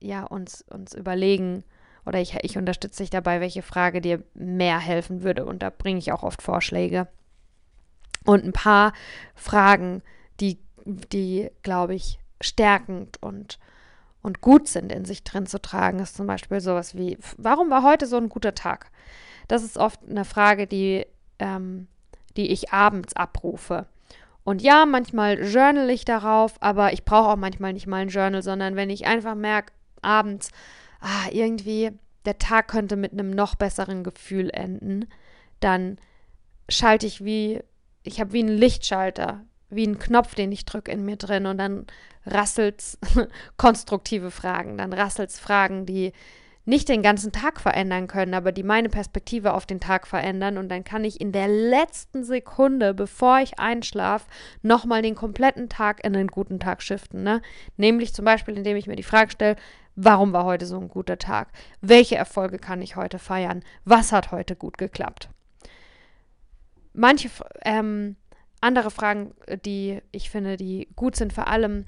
ja, 0.00 0.24
uns, 0.24 0.62
uns 0.62 0.94
überlegen, 0.94 1.64
oder 2.04 2.20
ich, 2.20 2.36
ich 2.42 2.56
unterstütze 2.56 3.02
dich 3.02 3.10
dabei, 3.10 3.40
welche 3.40 3.62
Frage 3.62 4.00
dir 4.00 4.22
mehr 4.34 4.78
helfen 4.78 5.22
würde. 5.22 5.44
Und 5.44 5.62
da 5.62 5.70
bringe 5.70 5.98
ich 5.98 6.12
auch 6.12 6.22
oft 6.22 6.42
Vorschläge. 6.42 7.08
Und 8.24 8.44
ein 8.44 8.52
paar 8.52 8.92
Fragen, 9.34 10.02
die 10.40 10.58
die, 10.88 11.50
glaube 11.62 11.94
ich, 11.94 12.18
stärkend 12.40 13.22
und, 13.22 13.58
und 14.22 14.40
gut 14.40 14.68
sind, 14.68 14.92
in 14.92 15.04
sich 15.04 15.24
drin 15.24 15.46
zu 15.46 15.60
tragen, 15.60 16.00
ist 16.00 16.16
zum 16.16 16.26
Beispiel 16.26 16.60
sowas 16.60 16.96
wie, 16.96 17.18
warum 17.36 17.70
war 17.70 17.82
heute 17.82 18.06
so 18.06 18.16
ein 18.16 18.28
guter 18.28 18.54
Tag? 18.54 18.90
Das 19.48 19.62
ist 19.62 19.78
oft 19.78 20.00
eine 20.08 20.24
Frage, 20.24 20.66
die, 20.66 21.06
ähm, 21.38 21.88
die 22.36 22.50
ich 22.50 22.72
abends 22.72 23.14
abrufe. 23.14 23.86
Und 24.44 24.62
ja, 24.62 24.86
manchmal 24.86 25.42
journal 25.44 25.90
ich 25.90 26.04
darauf, 26.04 26.54
aber 26.62 26.92
ich 26.92 27.04
brauche 27.04 27.28
auch 27.30 27.36
manchmal 27.36 27.74
nicht 27.74 27.86
mal 27.86 28.02
ein 28.02 28.08
Journal, 28.08 28.42
sondern 28.42 28.76
wenn 28.76 28.88
ich 28.88 29.06
einfach 29.06 29.34
merke, 29.34 29.72
abends, 30.00 30.50
ah, 31.00 31.28
irgendwie, 31.30 31.90
der 32.24 32.38
Tag 32.38 32.68
könnte 32.68 32.96
mit 32.96 33.12
einem 33.12 33.30
noch 33.30 33.56
besseren 33.56 34.04
Gefühl 34.04 34.50
enden, 34.50 35.06
dann 35.60 35.98
schalte 36.68 37.06
ich 37.06 37.24
wie, 37.24 37.60
ich 38.04 38.20
habe 38.20 38.32
wie 38.32 38.40
einen 38.40 38.56
Lichtschalter 38.56 39.44
wie 39.70 39.86
ein 39.86 39.98
Knopf, 39.98 40.34
den 40.34 40.52
ich 40.52 40.64
drücke 40.64 40.90
in 40.90 41.04
mir 41.04 41.16
drin 41.16 41.46
und 41.46 41.58
dann 41.58 41.86
rasselt's 42.26 42.98
konstruktive 43.56 44.30
Fragen, 44.30 44.78
dann 44.78 44.92
rasselt's 44.92 45.38
Fragen, 45.38 45.86
die 45.86 46.12
nicht 46.68 46.90
den 46.90 47.02
ganzen 47.02 47.32
Tag 47.32 47.62
verändern 47.62 48.08
können, 48.08 48.34
aber 48.34 48.52
die 48.52 48.62
meine 48.62 48.90
Perspektive 48.90 49.54
auf 49.54 49.64
den 49.64 49.80
Tag 49.80 50.06
verändern 50.06 50.58
und 50.58 50.68
dann 50.68 50.84
kann 50.84 51.02
ich 51.02 51.18
in 51.18 51.32
der 51.32 51.48
letzten 51.48 52.24
Sekunde, 52.24 52.92
bevor 52.92 53.40
ich 53.40 53.58
einschlafe, 53.58 54.26
nochmal 54.60 55.00
den 55.00 55.14
kompletten 55.14 55.70
Tag 55.70 56.04
in 56.04 56.14
einen 56.14 56.28
guten 56.28 56.60
Tag 56.60 56.82
shiften, 56.82 57.22
ne? 57.22 57.40
Nämlich 57.78 58.12
zum 58.12 58.26
Beispiel, 58.26 58.54
indem 58.54 58.76
ich 58.76 58.86
mir 58.86 58.96
die 58.96 59.02
Frage 59.02 59.30
stelle, 59.30 59.56
warum 59.96 60.34
war 60.34 60.44
heute 60.44 60.66
so 60.66 60.78
ein 60.78 60.88
guter 60.88 61.16
Tag? 61.16 61.48
Welche 61.80 62.16
Erfolge 62.16 62.58
kann 62.58 62.82
ich 62.82 62.96
heute 62.96 63.18
feiern? 63.18 63.64
Was 63.86 64.12
hat 64.12 64.30
heute 64.30 64.54
gut 64.54 64.76
geklappt? 64.76 65.30
Manche 66.92 67.30
ähm, 67.64 68.16
andere 68.60 68.90
Fragen, 68.90 69.34
äh, 69.46 69.58
die 69.58 70.00
ich 70.12 70.30
finde, 70.30 70.56
die 70.56 70.88
gut 70.96 71.16
sind, 71.16 71.32
vor 71.32 71.48
allem 71.48 71.86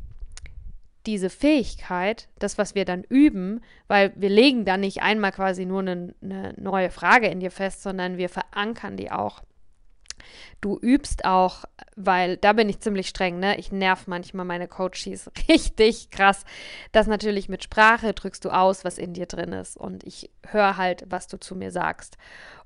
diese 1.06 1.30
Fähigkeit, 1.30 2.28
das, 2.38 2.58
was 2.58 2.74
wir 2.74 2.84
dann 2.84 3.04
üben, 3.04 3.62
weil 3.88 4.12
wir 4.16 4.28
legen 4.28 4.64
dann 4.64 4.80
nicht 4.80 5.02
einmal 5.02 5.32
quasi 5.32 5.64
nur 5.64 5.80
eine, 5.80 6.14
eine 6.22 6.54
neue 6.58 6.90
Frage 6.90 7.28
in 7.28 7.40
dir 7.40 7.50
fest, 7.50 7.82
sondern 7.82 8.18
wir 8.18 8.28
verankern 8.28 8.96
die 8.96 9.10
auch. 9.10 9.42
Du 10.60 10.78
übst 10.78 11.24
auch, 11.24 11.64
weil 11.96 12.36
da 12.36 12.52
bin 12.52 12.68
ich 12.68 12.80
ziemlich 12.80 13.08
streng, 13.08 13.38
ne? 13.38 13.58
Ich 13.58 13.72
nerv 13.72 14.06
manchmal 14.06 14.44
meine 14.44 14.68
Coaches 14.68 15.30
richtig 15.48 16.10
krass. 16.10 16.44
Das 16.92 17.06
natürlich 17.06 17.48
mit 17.48 17.64
Sprache 17.64 18.12
drückst 18.12 18.44
du 18.44 18.50
aus, 18.50 18.84
was 18.84 18.98
in 18.98 19.14
dir 19.14 19.26
drin 19.26 19.54
ist. 19.54 19.78
Und 19.78 20.04
ich 20.04 20.30
höre 20.46 20.76
halt, 20.76 21.04
was 21.08 21.28
du 21.28 21.38
zu 21.40 21.56
mir 21.56 21.70
sagst. 21.70 22.18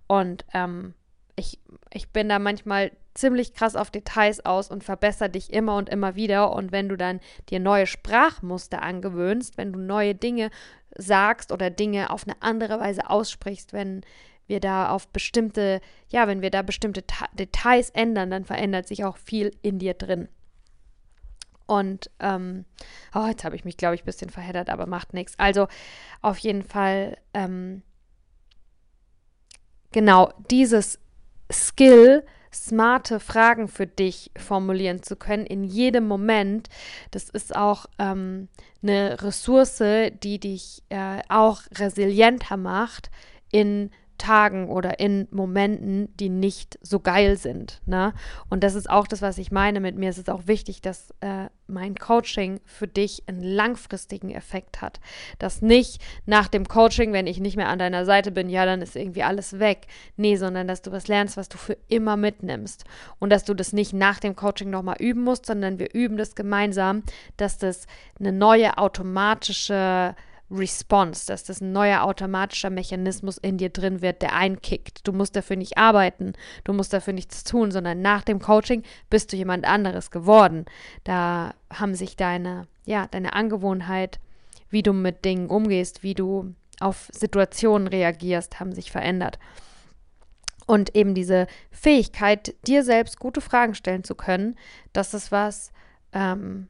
Und 0.08 0.44
ähm, 0.52 0.94
ich, 1.36 1.58
ich 1.92 2.10
bin 2.10 2.28
da 2.28 2.38
manchmal 2.38 2.92
ziemlich 3.14 3.54
krass 3.54 3.76
auf 3.76 3.90
Details 3.90 4.44
aus 4.44 4.70
und 4.70 4.84
verbessere 4.84 5.30
dich 5.30 5.52
immer 5.52 5.76
und 5.76 5.88
immer 5.88 6.16
wieder. 6.16 6.52
Und 6.52 6.72
wenn 6.72 6.88
du 6.88 6.96
dann 6.96 7.20
dir 7.48 7.60
neue 7.60 7.86
Sprachmuster 7.86 8.82
angewöhnst, 8.82 9.56
wenn 9.56 9.72
du 9.72 9.78
neue 9.78 10.14
Dinge 10.14 10.50
sagst 10.96 11.52
oder 11.52 11.70
Dinge 11.70 12.10
auf 12.10 12.24
eine 12.26 12.40
andere 12.42 12.80
Weise 12.80 13.08
aussprichst, 13.08 13.72
wenn 13.72 14.02
wir 14.46 14.60
da 14.60 14.90
auf 14.90 15.08
bestimmte, 15.08 15.80
ja, 16.08 16.26
wenn 16.26 16.42
wir 16.42 16.50
da 16.50 16.62
bestimmte 16.62 17.06
Ta 17.06 17.26
Details 17.32 17.90
ändern, 17.90 18.30
dann 18.30 18.44
verändert 18.44 18.86
sich 18.86 19.04
auch 19.04 19.16
viel 19.16 19.52
in 19.62 19.78
dir 19.78 19.94
drin. 19.94 20.28
Und 21.66 22.10
ähm, 22.20 22.66
oh, 23.14 23.26
jetzt 23.26 23.44
habe 23.44 23.56
ich 23.56 23.64
mich, 23.64 23.78
glaube 23.78 23.94
ich, 23.94 24.02
ein 24.02 24.06
bisschen 24.06 24.28
verheddert, 24.28 24.68
aber 24.68 24.86
macht 24.86 25.14
nichts. 25.14 25.38
Also 25.38 25.66
auf 26.20 26.36
jeden 26.38 26.62
Fall, 26.62 27.16
ähm, 27.32 27.82
genau, 29.92 30.30
dieses 30.50 30.98
Skill, 31.52 32.24
smarte 32.52 33.20
Fragen 33.20 33.68
für 33.68 33.86
dich 33.86 34.30
formulieren 34.36 35.02
zu 35.02 35.16
können 35.16 35.46
in 35.46 35.64
jedem 35.64 36.06
Moment. 36.06 36.68
Das 37.10 37.28
ist 37.28 37.54
auch 37.56 37.86
ähm, 37.98 38.48
eine 38.82 39.22
Ressource, 39.22 39.82
die 40.22 40.38
dich 40.38 40.82
äh, 40.88 41.20
auch 41.28 41.62
resilienter 41.78 42.56
macht 42.56 43.10
in 43.50 43.90
Tagen 44.18 44.68
oder 44.68 45.00
in 45.00 45.26
Momenten, 45.30 46.14
die 46.16 46.28
nicht 46.28 46.78
so 46.82 47.00
geil 47.00 47.36
sind. 47.36 47.80
Ne? 47.86 48.12
Und 48.48 48.62
das 48.64 48.74
ist 48.74 48.88
auch 48.88 49.06
das, 49.06 49.22
was 49.22 49.38
ich 49.38 49.50
meine. 49.50 49.80
Mit 49.80 49.96
mir 49.96 50.10
ist 50.10 50.18
es 50.18 50.28
auch 50.28 50.46
wichtig, 50.46 50.80
dass 50.80 51.12
äh, 51.20 51.48
mein 51.66 51.96
Coaching 51.96 52.60
für 52.64 52.86
dich 52.86 53.24
einen 53.26 53.42
langfristigen 53.42 54.30
Effekt 54.30 54.82
hat. 54.82 55.00
Dass 55.38 55.62
nicht 55.62 56.00
nach 56.26 56.48
dem 56.48 56.68
Coaching, 56.68 57.12
wenn 57.12 57.26
ich 57.26 57.40
nicht 57.40 57.56
mehr 57.56 57.68
an 57.68 57.78
deiner 57.78 58.04
Seite 58.04 58.30
bin, 58.30 58.48
ja, 58.48 58.64
dann 58.64 58.82
ist 58.82 58.96
irgendwie 58.96 59.22
alles 59.22 59.58
weg. 59.58 59.86
Nee, 60.16 60.36
sondern 60.36 60.68
dass 60.68 60.82
du 60.82 60.92
was 60.92 61.08
lernst, 61.08 61.36
was 61.36 61.48
du 61.48 61.58
für 61.58 61.76
immer 61.88 62.16
mitnimmst. 62.16 62.84
Und 63.18 63.30
dass 63.30 63.44
du 63.44 63.54
das 63.54 63.72
nicht 63.72 63.92
nach 63.92 64.20
dem 64.20 64.36
Coaching 64.36 64.70
nochmal 64.70 64.96
üben 65.00 65.22
musst, 65.22 65.46
sondern 65.46 65.78
wir 65.78 65.92
üben 65.94 66.16
das 66.16 66.34
gemeinsam, 66.34 67.02
dass 67.36 67.58
das 67.58 67.86
eine 68.18 68.32
neue 68.32 68.78
automatische 68.78 70.14
Response, 70.50 71.26
dass 71.26 71.44
das 71.44 71.60
ein 71.60 71.72
neuer 71.72 72.02
automatischer 72.02 72.70
Mechanismus 72.70 73.38
in 73.38 73.56
dir 73.58 73.70
drin 73.70 74.02
wird, 74.02 74.22
der 74.22 74.34
einkickt. 74.34 75.06
Du 75.06 75.12
musst 75.12 75.36
dafür 75.36 75.56
nicht 75.56 75.78
arbeiten, 75.78 76.34
du 76.64 76.72
musst 76.72 76.92
dafür 76.92 77.12
nichts 77.12 77.44
tun, 77.44 77.70
sondern 77.70 78.02
nach 78.02 78.22
dem 78.22 78.40
Coaching 78.40 78.82
bist 79.10 79.32
du 79.32 79.36
jemand 79.36 79.64
anderes 79.64 80.10
geworden. 80.10 80.66
Da 81.02 81.54
haben 81.72 81.94
sich 81.94 82.16
deine, 82.16 82.66
ja, 82.84 83.06
deine 83.10 83.32
Angewohnheit, 83.32 84.20
wie 84.68 84.82
du 84.82 84.92
mit 84.92 85.24
Dingen 85.24 85.48
umgehst, 85.48 86.02
wie 86.02 86.14
du 86.14 86.54
auf 86.80 87.08
Situationen 87.12 87.88
reagierst, 87.88 88.60
haben 88.60 88.72
sich 88.72 88.90
verändert. 88.90 89.38
Und 90.66 90.94
eben 90.96 91.14
diese 91.14 91.46
Fähigkeit, 91.70 92.54
dir 92.66 92.82
selbst 92.84 93.18
gute 93.18 93.40
Fragen 93.40 93.74
stellen 93.74 94.04
zu 94.04 94.14
können, 94.14 94.56
das 94.92 95.14
ist 95.14 95.30
was, 95.30 95.72
ähm, 96.12 96.68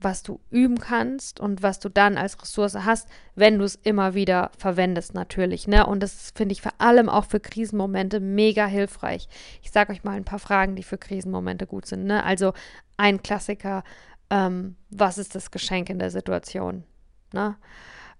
was 0.00 0.22
du 0.22 0.40
üben 0.50 0.78
kannst 0.78 1.40
und 1.40 1.62
was 1.62 1.80
du 1.80 1.88
dann 1.88 2.16
als 2.16 2.40
Ressource 2.40 2.74
hast, 2.74 3.08
wenn 3.34 3.58
du 3.58 3.64
es 3.64 3.74
immer 3.74 4.14
wieder 4.14 4.52
verwendest, 4.56 5.14
natürlich. 5.14 5.66
Ne? 5.66 5.84
Und 5.86 6.02
das 6.02 6.32
finde 6.34 6.52
ich 6.52 6.62
vor 6.62 6.72
allem 6.78 7.08
auch 7.08 7.24
für 7.24 7.40
Krisenmomente 7.40 8.20
mega 8.20 8.66
hilfreich. 8.66 9.28
Ich 9.62 9.72
sage 9.72 9.92
euch 9.92 10.04
mal 10.04 10.16
ein 10.16 10.24
paar 10.24 10.38
Fragen, 10.38 10.76
die 10.76 10.84
für 10.84 10.98
Krisenmomente 10.98 11.66
gut 11.66 11.86
sind. 11.86 12.04
Ne? 12.04 12.22
Also 12.22 12.52
ein 12.96 13.22
Klassiker, 13.22 13.82
ähm, 14.30 14.76
was 14.90 15.18
ist 15.18 15.34
das 15.34 15.50
Geschenk 15.50 15.90
in 15.90 15.98
der 15.98 16.10
Situation? 16.10 16.84
Ne? 17.32 17.56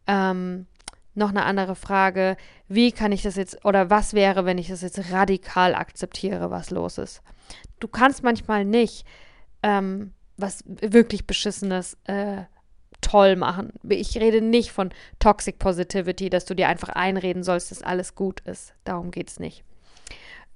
Ähm, 0.09 0.67
noch 1.15 1.31
eine 1.31 1.45
andere 1.45 1.77
Frage, 1.77 2.37
wie 2.69 2.91
kann 2.91 3.13
ich 3.13 3.23
das 3.23 3.37
jetzt 3.37 3.65
oder 3.65 3.91
was 3.91 4.15
wäre, 4.15 4.45
wenn 4.45 4.59
ich 4.59 4.69
das 4.69 4.83
jetzt 4.83 5.13
radikal 5.13 5.75
akzeptiere, 5.75 6.51
was 6.51 6.71
los 6.71 6.99
ist? 6.99 7.23
Du 7.79 7.87
kannst 7.89 8.23
manchmal 8.23 8.65
nicht 8.65 9.05
ähm, 9.63 10.13
was 10.39 10.65
wirklich 10.67 11.27
Beschissenes 11.27 11.99
äh, 12.05 12.45
toll 13.01 13.37
machen. 13.37 13.73
Ich 13.89 14.17
rede 14.17 14.41
nicht 14.41 14.73
von 14.73 14.91
Toxic 15.19 15.59
Positivity, 15.59 16.31
dass 16.31 16.47
du 16.47 16.55
dir 16.55 16.69
einfach 16.69 16.89
einreden 16.89 17.43
sollst, 17.43 17.71
dass 17.71 17.83
alles 17.83 18.15
gut 18.15 18.41
ist. 18.41 18.73
Darum 18.85 19.11
geht 19.11 19.29
es 19.29 19.41
nicht. 19.41 19.65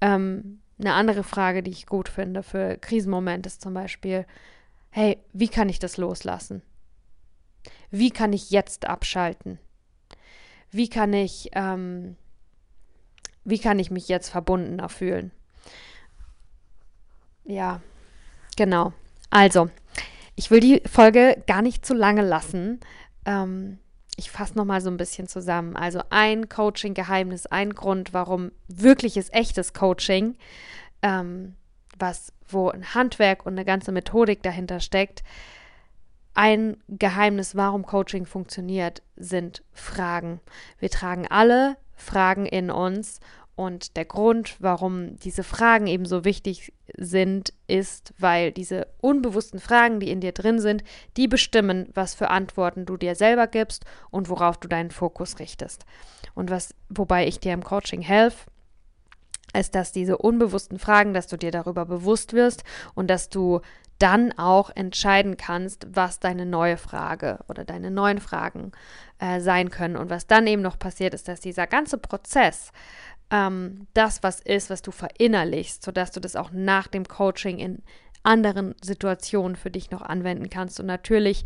Ähm, 0.00 0.60
eine 0.78 0.94
andere 0.94 1.24
Frage, 1.24 1.62
die 1.62 1.70
ich 1.70 1.86
gut 1.86 2.08
finde 2.08 2.42
für 2.42 2.78
Krisenmomente 2.78 3.48
ist 3.48 3.60
zum 3.60 3.74
Beispiel, 3.74 4.24
hey, 4.90 5.18
wie 5.32 5.48
kann 5.48 5.68
ich 5.68 5.78
das 5.78 5.96
loslassen? 5.96 6.62
Wie 7.90 8.10
kann 8.10 8.32
ich 8.32 8.50
jetzt 8.50 8.86
abschalten? 8.86 9.58
Wie 10.70 10.88
kann 10.88 11.12
ich, 11.12 11.50
ähm, 11.52 12.16
wie 13.44 13.58
kann 13.58 13.78
ich 13.78 13.90
mich 13.90 14.08
jetzt 14.08 14.30
verbundener 14.30 14.88
fühlen? 14.88 15.30
Ja, 17.44 17.82
genau. 18.56 18.92
Also, 19.32 19.70
ich 20.36 20.50
will 20.50 20.60
die 20.60 20.82
Folge 20.86 21.42
gar 21.46 21.62
nicht 21.62 21.86
zu 21.86 21.94
lange 21.94 22.20
lassen. 22.20 22.80
Ähm, 23.24 23.78
ich 24.16 24.30
fasse 24.30 24.58
nochmal 24.58 24.82
so 24.82 24.90
ein 24.90 24.98
bisschen 24.98 25.26
zusammen. 25.26 25.74
Also 25.74 26.02
ein 26.10 26.50
Coaching-Geheimnis, 26.50 27.46
ein 27.46 27.74
Grund, 27.74 28.12
warum 28.12 28.52
wirkliches, 28.68 29.32
echtes 29.32 29.72
Coaching, 29.72 30.36
ähm, 31.00 31.54
was, 31.98 32.34
wo 32.46 32.68
ein 32.68 32.94
Handwerk 32.94 33.46
und 33.46 33.54
eine 33.54 33.64
ganze 33.64 33.90
Methodik 33.90 34.42
dahinter 34.42 34.80
steckt, 34.80 35.22
ein 36.34 36.76
Geheimnis, 36.88 37.56
warum 37.56 37.86
Coaching 37.86 38.26
funktioniert, 38.26 39.02
sind 39.16 39.62
Fragen. 39.72 40.40
Wir 40.78 40.90
tragen 40.90 41.26
alle 41.26 41.78
Fragen 41.96 42.44
in 42.44 42.70
uns 42.70 43.20
und 43.54 43.96
der 43.96 44.06
Grund, 44.06 44.56
warum 44.60 45.16
diese 45.16 45.42
Fragen 45.42 45.86
eben 45.86 46.06
so 46.06 46.24
wichtig 46.24 46.72
sind, 46.96 47.52
ist, 47.66 48.14
weil 48.18 48.50
diese 48.50 48.86
unbewussten 49.00 49.60
Fragen, 49.60 50.00
die 50.00 50.10
in 50.10 50.20
dir 50.20 50.32
drin 50.32 50.58
sind, 50.58 50.82
die 51.16 51.28
bestimmen, 51.28 51.88
was 51.94 52.14
für 52.14 52.30
Antworten 52.30 52.86
du 52.86 52.96
dir 52.96 53.14
selber 53.14 53.46
gibst 53.46 53.84
und 54.10 54.30
worauf 54.30 54.56
du 54.58 54.68
deinen 54.68 54.90
Fokus 54.90 55.38
richtest. 55.38 55.84
Und 56.34 56.50
was, 56.50 56.74
wobei 56.88 57.26
ich 57.26 57.40
dir 57.40 57.52
im 57.52 57.62
Coaching 57.62 58.00
helfe, 58.00 58.46
ist, 59.54 59.74
dass 59.74 59.92
diese 59.92 60.16
unbewussten 60.16 60.78
Fragen, 60.78 61.12
dass 61.12 61.26
du 61.26 61.36
dir 61.36 61.50
darüber 61.50 61.84
bewusst 61.84 62.32
wirst 62.32 62.64
und 62.94 63.08
dass 63.08 63.28
du 63.28 63.60
dann 63.98 64.32
auch 64.36 64.70
entscheiden 64.74 65.36
kannst, 65.36 65.86
was 65.94 66.18
deine 66.18 66.44
neue 66.44 66.76
Frage 66.76 67.38
oder 67.48 67.64
deine 67.64 67.90
neuen 67.90 68.18
Fragen 68.18 68.72
äh, 69.20 69.38
sein 69.38 69.70
können. 69.70 69.96
Und 69.96 70.10
was 70.10 70.26
dann 70.26 70.48
eben 70.48 70.60
noch 70.60 70.76
passiert, 70.76 71.14
ist, 71.14 71.28
dass 71.28 71.40
dieser 71.40 71.68
ganze 71.68 71.98
Prozess 71.98 72.72
ähm, 73.32 73.88
das, 73.94 74.22
was 74.22 74.38
ist, 74.40 74.70
was 74.70 74.82
du 74.82 74.92
verinnerlichst, 74.92 75.82
sodass 75.82 76.12
du 76.12 76.20
das 76.20 76.36
auch 76.36 76.52
nach 76.52 76.86
dem 76.86 77.08
Coaching 77.08 77.58
in 77.58 77.82
anderen 78.22 78.76
Situationen 78.82 79.56
für 79.56 79.70
dich 79.70 79.90
noch 79.90 80.02
anwenden 80.02 80.50
kannst. 80.50 80.78
Und 80.78 80.86
natürlich 80.86 81.44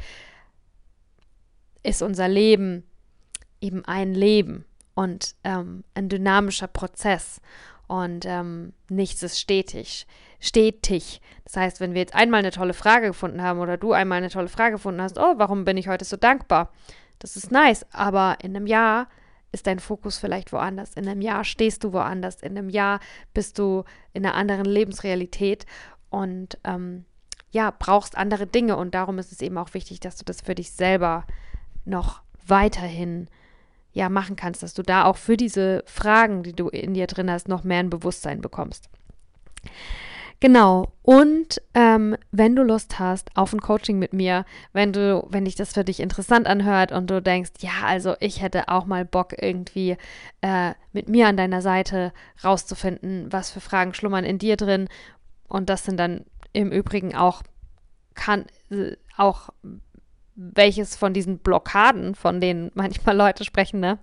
ist 1.83 2.03
unser 2.03 2.29
Leben 2.29 2.83
eben 3.61 3.85
ein 3.85 4.13
Leben 4.13 4.67
und 4.95 5.37
ähm, 5.45 5.85
ein 5.95 6.09
dynamischer 6.09 6.67
Prozess 6.67 7.41
und 7.87 8.27
ähm, 8.27 8.73
nichts 8.89 9.23
ist 9.23 9.39
stetig. 9.39 10.07
Stetig. 10.41 11.21
Das 11.45 11.57
heißt, 11.57 11.81
wenn 11.81 11.95
wir 11.95 12.01
jetzt 12.01 12.15
einmal 12.15 12.41
eine 12.41 12.51
tolle 12.51 12.75
Frage 12.75 13.07
gefunden 13.07 13.41
haben 13.41 13.61
oder 13.61 13.77
du 13.77 13.93
einmal 13.93 14.19
eine 14.19 14.29
tolle 14.29 14.49
Frage 14.49 14.73
gefunden 14.75 15.01
hast, 15.01 15.19
oh, 15.19 15.35
warum 15.37 15.65
bin 15.65 15.77
ich 15.77 15.89
heute 15.89 16.05
so 16.05 16.17
dankbar? 16.17 16.73
Das 17.21 17.37
ist 17.37 17.51
nice, 17.51 17.87
aber 17.93 18.39
in 18.43 18.55
einem 18.55 18.67
Jahr 18.67 19.09
ist 19.57 19.67
dein 19.67 19.81
Fokus 19.81 20.19
vielleicht 20.19 20.53
woanders. 20.53 20.95
In 20.95 21.09
einem 21.09 21.23
Jahr 21.23 21.43
stehst 21.43 21.83
du 21.83 21.93
woanders. 21.93 22.43
In 22.43 22.57
einem 22.57 22.69
Jahr 22.69 23.01
bist 23.33 23.59
du 23.59 23.85
in 24.13 24.25
einer 24.25 24.35
anderen 24.35 24.67
Lebensrealität 24.67 25.65
und 26.11 26.59
ähm, 26.63 27.07
ja, 27.51 27.73
brauchst 27.77 28.19
andere 28.19 28.47
Dinge. 28.47 28.77
Und 28.77 28.95
darum 28.95 29.19
ist 29.19 29.33
es 29.33 29.41
eben 29.41 29.57
auch 29.57 29.73
wichtig, 29.73 29.99
dass 30.01 30.17
du 30.17 30.25
das 30.25 30.43
für 30.43 30.55
dich 30.55 30.73
selber 30.73 31.25
noch 31.87 32.21
weiterhin 32.47 33.29
ja 33.93 34.11
machen 34.11 34.37
kannst, 34.37 34.63
dass 34.63 34.75
du 34.75 34.83
da 34.83 35.07
auch 35.07 35.17
für 35.17 35.39
diese 35.39 35.83
Fragen, 35.87 36.43
die 36.43 36.53
du 36.53 36.69
in 36.69 36.93
dir 36.93 37.07
drin 37.07 37.31
hast, 37.31 37.49
noch 37.49 37.65
mehr 37.65 37.81
ein 37.81 37.91
Bewusstsein 37.91 38.43
bekommst. 38.43 38.91
Genau. 40.41 40.93
Und 41.03 41.63
ähm, 41.75 42.17
wenn 42.31 42.57
du 42.57 42.63
Lust 42.63 42.99
hast 42.99 43.31
auf 43.37 43.53
ein 43.53 43.61
Coaching 43.61 43.99
mit 43.99 44.13
mir, 44.13 44.45
wenn 44.73 44.93
du, 44.93 45.27
wenn 45.31 45.47
dich 45.47 45.55
das 45.55 45.73
für 45.73 45.85
dich 45.85 46.01
interessant 46.01 46.47
anhört 46.47 46.93
und 46.93 47.09
du 47.09 47.23
denkst, 47.23 47.53
ja, 47.61 47.87
also 47.87 48.17
ich 48.21 48.43
hätte 48.43 48.69
auch 48.69 48.85
mal 48.87 49.05
Bock 49.05 49.35
irgendwie 49.41 49.97
äh, 50.43 50.75
mit 50.93 51.09
mir 51.09 51.29
an 51.29 51.37
deiner 51.37 51.63
Seite 51.63 52.13
rauszufinden, 52.45 53.33
was 53.33 53.51
für 53.51 53.61
Fragen 53.61 53.95
schlummern 53.95 54.25
in 54.25 54.39
dir 54.39 54.57
drin. 54.57 54.89
Und 55.49 55.71
das 55.71 55.85
sind 55.85 55.99
dann 55.99 56.25
im 56.53 56.71
Übrigen 56.71 57.15
auch 57.15 57.43
kann 58.17 58.47
äh, 58.71 58.97
auch 59.17 59.51
welches 60.35 60.97
von 60.97 61.15
diesen 61.15 61.39
Blockaden, 61.39 62.15
von 62.15 62.41
denen 62.41 62.73
manchmal 62.75 63.17
Leute 63.17 63.45
sprechen, 63.45 63.79
ne? 63.79 63.99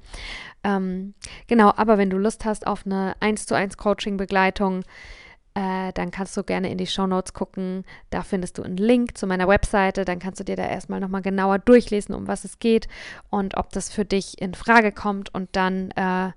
Ähm, 0.64 1.14
genau, 1.48 1.74
aber 1.76 1.98
wenn 1.98 2.10
du 2.10 2.18
Lust 2.18 2.46
hast 2.46 2.66
auf 2.66 2.86
eine 2.86 3.16
1 3.20 3.46
zu 3.46 3.56
1 3.56 3.76
Coaching-Begleitung, 3.76 4.86
äh, 5.56 5.94
dann 5.94 6.10
kannst 6.10 6.36
du 6.36 6.44
gerne 6.44 6.72
in 6.72 6.78
die 6.78 6.88
Show 6.88 7.06
Notes 7.06 7.34
gucken. 7.34 7.84
Da 8.10 8.24
findest 8.24 8.58
du 8.58 8.64
einen 8.64 8.78
Link 8.78 9.18
zu 9.18 9.28
meiner 9.28 9.48
Webseite. 9.48 10.06
Dann 10.06 10.20
kannst 10.20 10.40
du 10.40 10.44
dir 10.44 10.56
da 10.56 10.66
erstmal 10.66 11.00
nochmal 11.00 11.22
genauer 11.22 11.60
durchlesen, 11.60 12.16
um 12.16 12.28
was 12.28 12.44
es 12.44 12.60
geht 12.60 12.88
und 13.30 13.58
ob 13.58 13.72
das 13.72 13.92
für 13.92 14.06
dich 14.06 14.42
in 14.42 14.56
Frage 14.56 14.92
kommt. 14.92 15.34
Und 15.34 15.50
dann, 15.56 15.92
äh, 15.92 16.32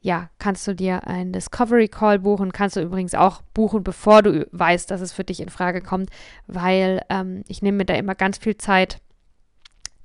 ja, 0.00 0.30
kannst 0.38 0.66
du 0.66 0.74
dir 0.74 1.06
einen 1.06 1.32
Discovery 1.32 1.88
Call 1.88 2.18
buchen. 2.18 2.52
Kannst 2.52 2.76
du 2.76 2.80
übrigens 2.80 3.14
auch 3.14 3.42
buchen, 3.54 3.84
bevor 3.84 4.22
du 4.22 4.48
weißt, 4.50 4.90
dass 4.90 5.00
es 5.00 5.12
für 5.12 5.24
dich 5.24 5.40
in 5.40 5.48
Frage 5.48 5.80
kommt, 5.80 6.10
weil 6.48 7.02
ähm, 7.10 7.44
ich 7.46 7.62
nehme 7.62 7.78
mir 7.78 7.86
da 7.86 7.94
immer 7.94 8.16
ganz 8.16 8.38
viel 8.38 8.56
Zeit 8.56 9.00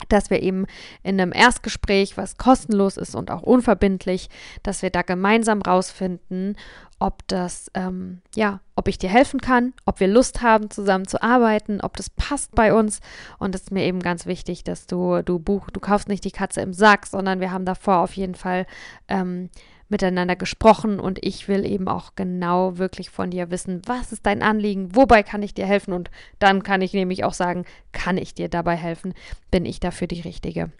dass 0.08 0.30
wir 0.30 0.42
eben 0.42 0.66
in 1.04 1.20
einem 1.20 1.34
Erstgespräch, 1.34 2.18
was 2.18 2.38
kostenlos 2.38 2.98
ist 2.98 3.16
und 3.16 3.30
auch 3.32 3.42
unverbindlich, 3.42 4.30
dass 4.64 4.82
wir 4.82 4.90
da 4.90 5.02
gemeinsam 5.02 5.62
rausfinden, 5.62 6.56
ob 7.00 7.26
das, 7.28 7.72
ähm, 7.76 8.22
ja, 8.36 8.60
ob 8.76 8.88
ich 8.88 8.98
dir 8.98 9.10
helfen 9.10 9.40
kann, 9.40 9.74
ob 9.86 10.00
wir 10.00 10.08
Lust 10.08 10.42
haben, 10.42 10.70
zusammen 10.70 11.08
zu 11.08 11.22
arbeiten, 11.22 11.80
ob 11.82 11.96
das 11.96 12.10
passt 12.10 12.56
bei 12.56 12.74
uns. 12.74 13.00
Und 13.40 13.56
es 13.56 13.64
ist 13.64 13.72
mir 13.72 13.84
eben 13.84 14.00
ganz 14.00 14.26
wichtig, 14.26 14.64
dass 14.64 14.86
du, 14.86 15.22
du 15.24 15.40
buch, 15.40 15.70
du 15.70 15.80
kaufst 15.80 16.10
nicht 16.10 16.26
die 16.26 16.32
Katze 16.32 16.62
im 16.62 16.74
Sack, 16.74 17.06
sondern 17.06 17.40
wir 17.40 17.52
haben 17.52 17.66
davor 17.66 18.00
auf 18.00 18.14
jeden 18.14 18.36
Fall 18.36 18.66
ähm, 19.08 19.50
miteinander 19.90 20.36
gesprochen 20.36 21.00
und 21.00 21.24
ich 21.26 21.48
will 21.48 21.66
eben 21.66 21.88
auch 21.88 22.14
genau 22.16 22.78
wirklich 22.78 23.10
von 23.10 23.32
dir 23.32 23.52
wissen, 23.52 23.82
was 23.86 24.12
ist 24.12 24.26
dein 24.26 24.42
Anliegen, 24.42 24.96
wobei 24.96 25.24
kann 25.24 25.44
ich 25.44 25.54
dir 25.54 25.66
helfen 25.66 25.94
und 25.94 26.10
dann 26.38 26.64
kann 26.64 26.82
ich 26.82 26.94
nämlich 26.94 27.24
auch 27.24 27.34
sagen, 27.34 27.66
kann 27.92 28.18
ich 28.18 28.34
dir 28.34 28.50
dabei 28.50 28.76
helfen, 28.76 29.14
bin 29.52 29.66
ich 29.66 29.80
dafür 29.80 30.08
die 30.08 30.22
Richtige. 30.22 30.72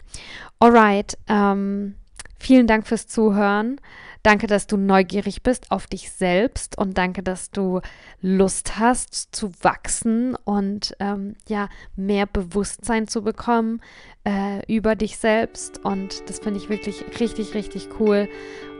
Alright, 0.58 1.18
ähm, 1.28 1.96
vielen 2.38 2.66
Dank 2.66 2.86
fürs 2.86 3.06
Zuhören. 3.06 3.80
Danke, 4.22 4.46
dass 4.46 4.66
du 4.66 4.76
neugierig 4.76 5.42
bist 5.42 5.70
auf 5.70 5.86
dich 5.86 6.10
selbst 6.10 6.76
und 6.76 6.98
danke, 6.98 7.22
dass 7.22 7.50
du 7.50 7.80
Lust 8.20 8.78
hast 8.78 9.34
zu 9.34 9.50
wachsen 9.62 10.36
und 10.44 10.94
ähm, 11.00 11.36
ja, 11.48 11.70
mehr 11.96 12.26
Bewusstsein 12.26 13.08
zu 13.08 13.22
bekommen 13.22 13.80
äh, 14.24 14.60
über 14.72 14.94
dich 14.94 15.16
selbst. 15.16 15.82
Und 15.86 16.28
das 16.28 16.40
finde 16.40 16.60
ich 16.60 16.68
wirklich 16.68 17.02
richtig, 17.18 17.54
richtig 17.54 17.88
cool. 17.98 18.28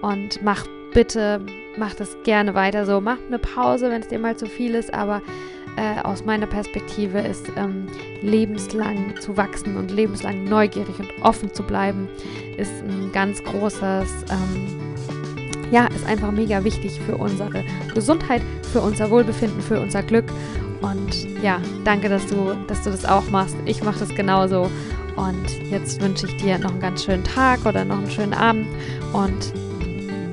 Und 0.02 0.42
mach 0.42 0.66
bitte, 0.92 1.40
mach 1.76 1.94
das 1.94 2.16
gerne 2.24 2.54
weiter 2.54 2.86
so. 2.86 3.00
Mach 3.00 3.18
eine 3.26 3.38
Pause, 3.38 3.90
wenn 3.90 4.02
es 4.02 4.08
dir 4.08 4.18
mal 4.18 4.36
zu 4.36 4.46
viel 4.46 4.74
ist, 4.74 4.92
aber 4.92 5.22
äh, 5.76 6.00
aus 6.02 6.24
meiner 6.24 6.46
Perspektive 6.46 7.20
ist 7.20 7.50
ähm, 7.56 7.86
lebenslang 8.22 9.14
zu 9.20 9.36
wachsen 9.36 9.76
und 9.76 9.90
lebenslang 9.90 10.44
neugierig 10.44 10.98
und 10.98 11.10
offen 11.22 11.52
zu 11.54 11.62
bleiben, 11.62 12.08
ist 12.56 12.72
ein 12.82 13.10
ganz 13.12 13.42
großes 13.44 14.24
ähm, 14.30 14.80
ja, 15.70 15.86
ist 15.86 16.04
einfach 16.06 16.32
mega 16.32 16.64
wichtig 16.64 17.00
für 17.00 17.16
unsere 17.16 17.64
Gesundheit, 17.94 18.42
für 18.72 18.80
unser 18.80 19.10
Wohlbefinden, 19.10 19.60
für 19.60 19.80
unser 19.80 20.02
Glück. 20.02 20.24
Und 20.80 21.42
ja, 21.42 21.60
danke, 21.84 22.08
dass 22.08 22.26
du, 22.26 22.56
dass 22.66 22.82
du 22.82 22.90
das 22.90 23.04
auch 23.04 23.28
machst. 23.30 23.56
Ich 23.66 23.82
mache 23.84 24.00
das 24.00 24.08
genauso. 24.08 24.70
Und 25.16 25.70
jetzt 25.70 26.00
wünsche 26.00 26.26
ich 26.26 26.36
dir 26.36 26.58
noch 26.58 26.70
einen 26.70 26.80
ganz 26.80 27.04
schönen 27.04 27.24
Tag 27.24 27.64
oder 27.66 27.84
noch 27.84 27.98
einen 27.98 28.10
schönen 28.10 28.34
Abend 28.34 28.66
und 29.12 29.52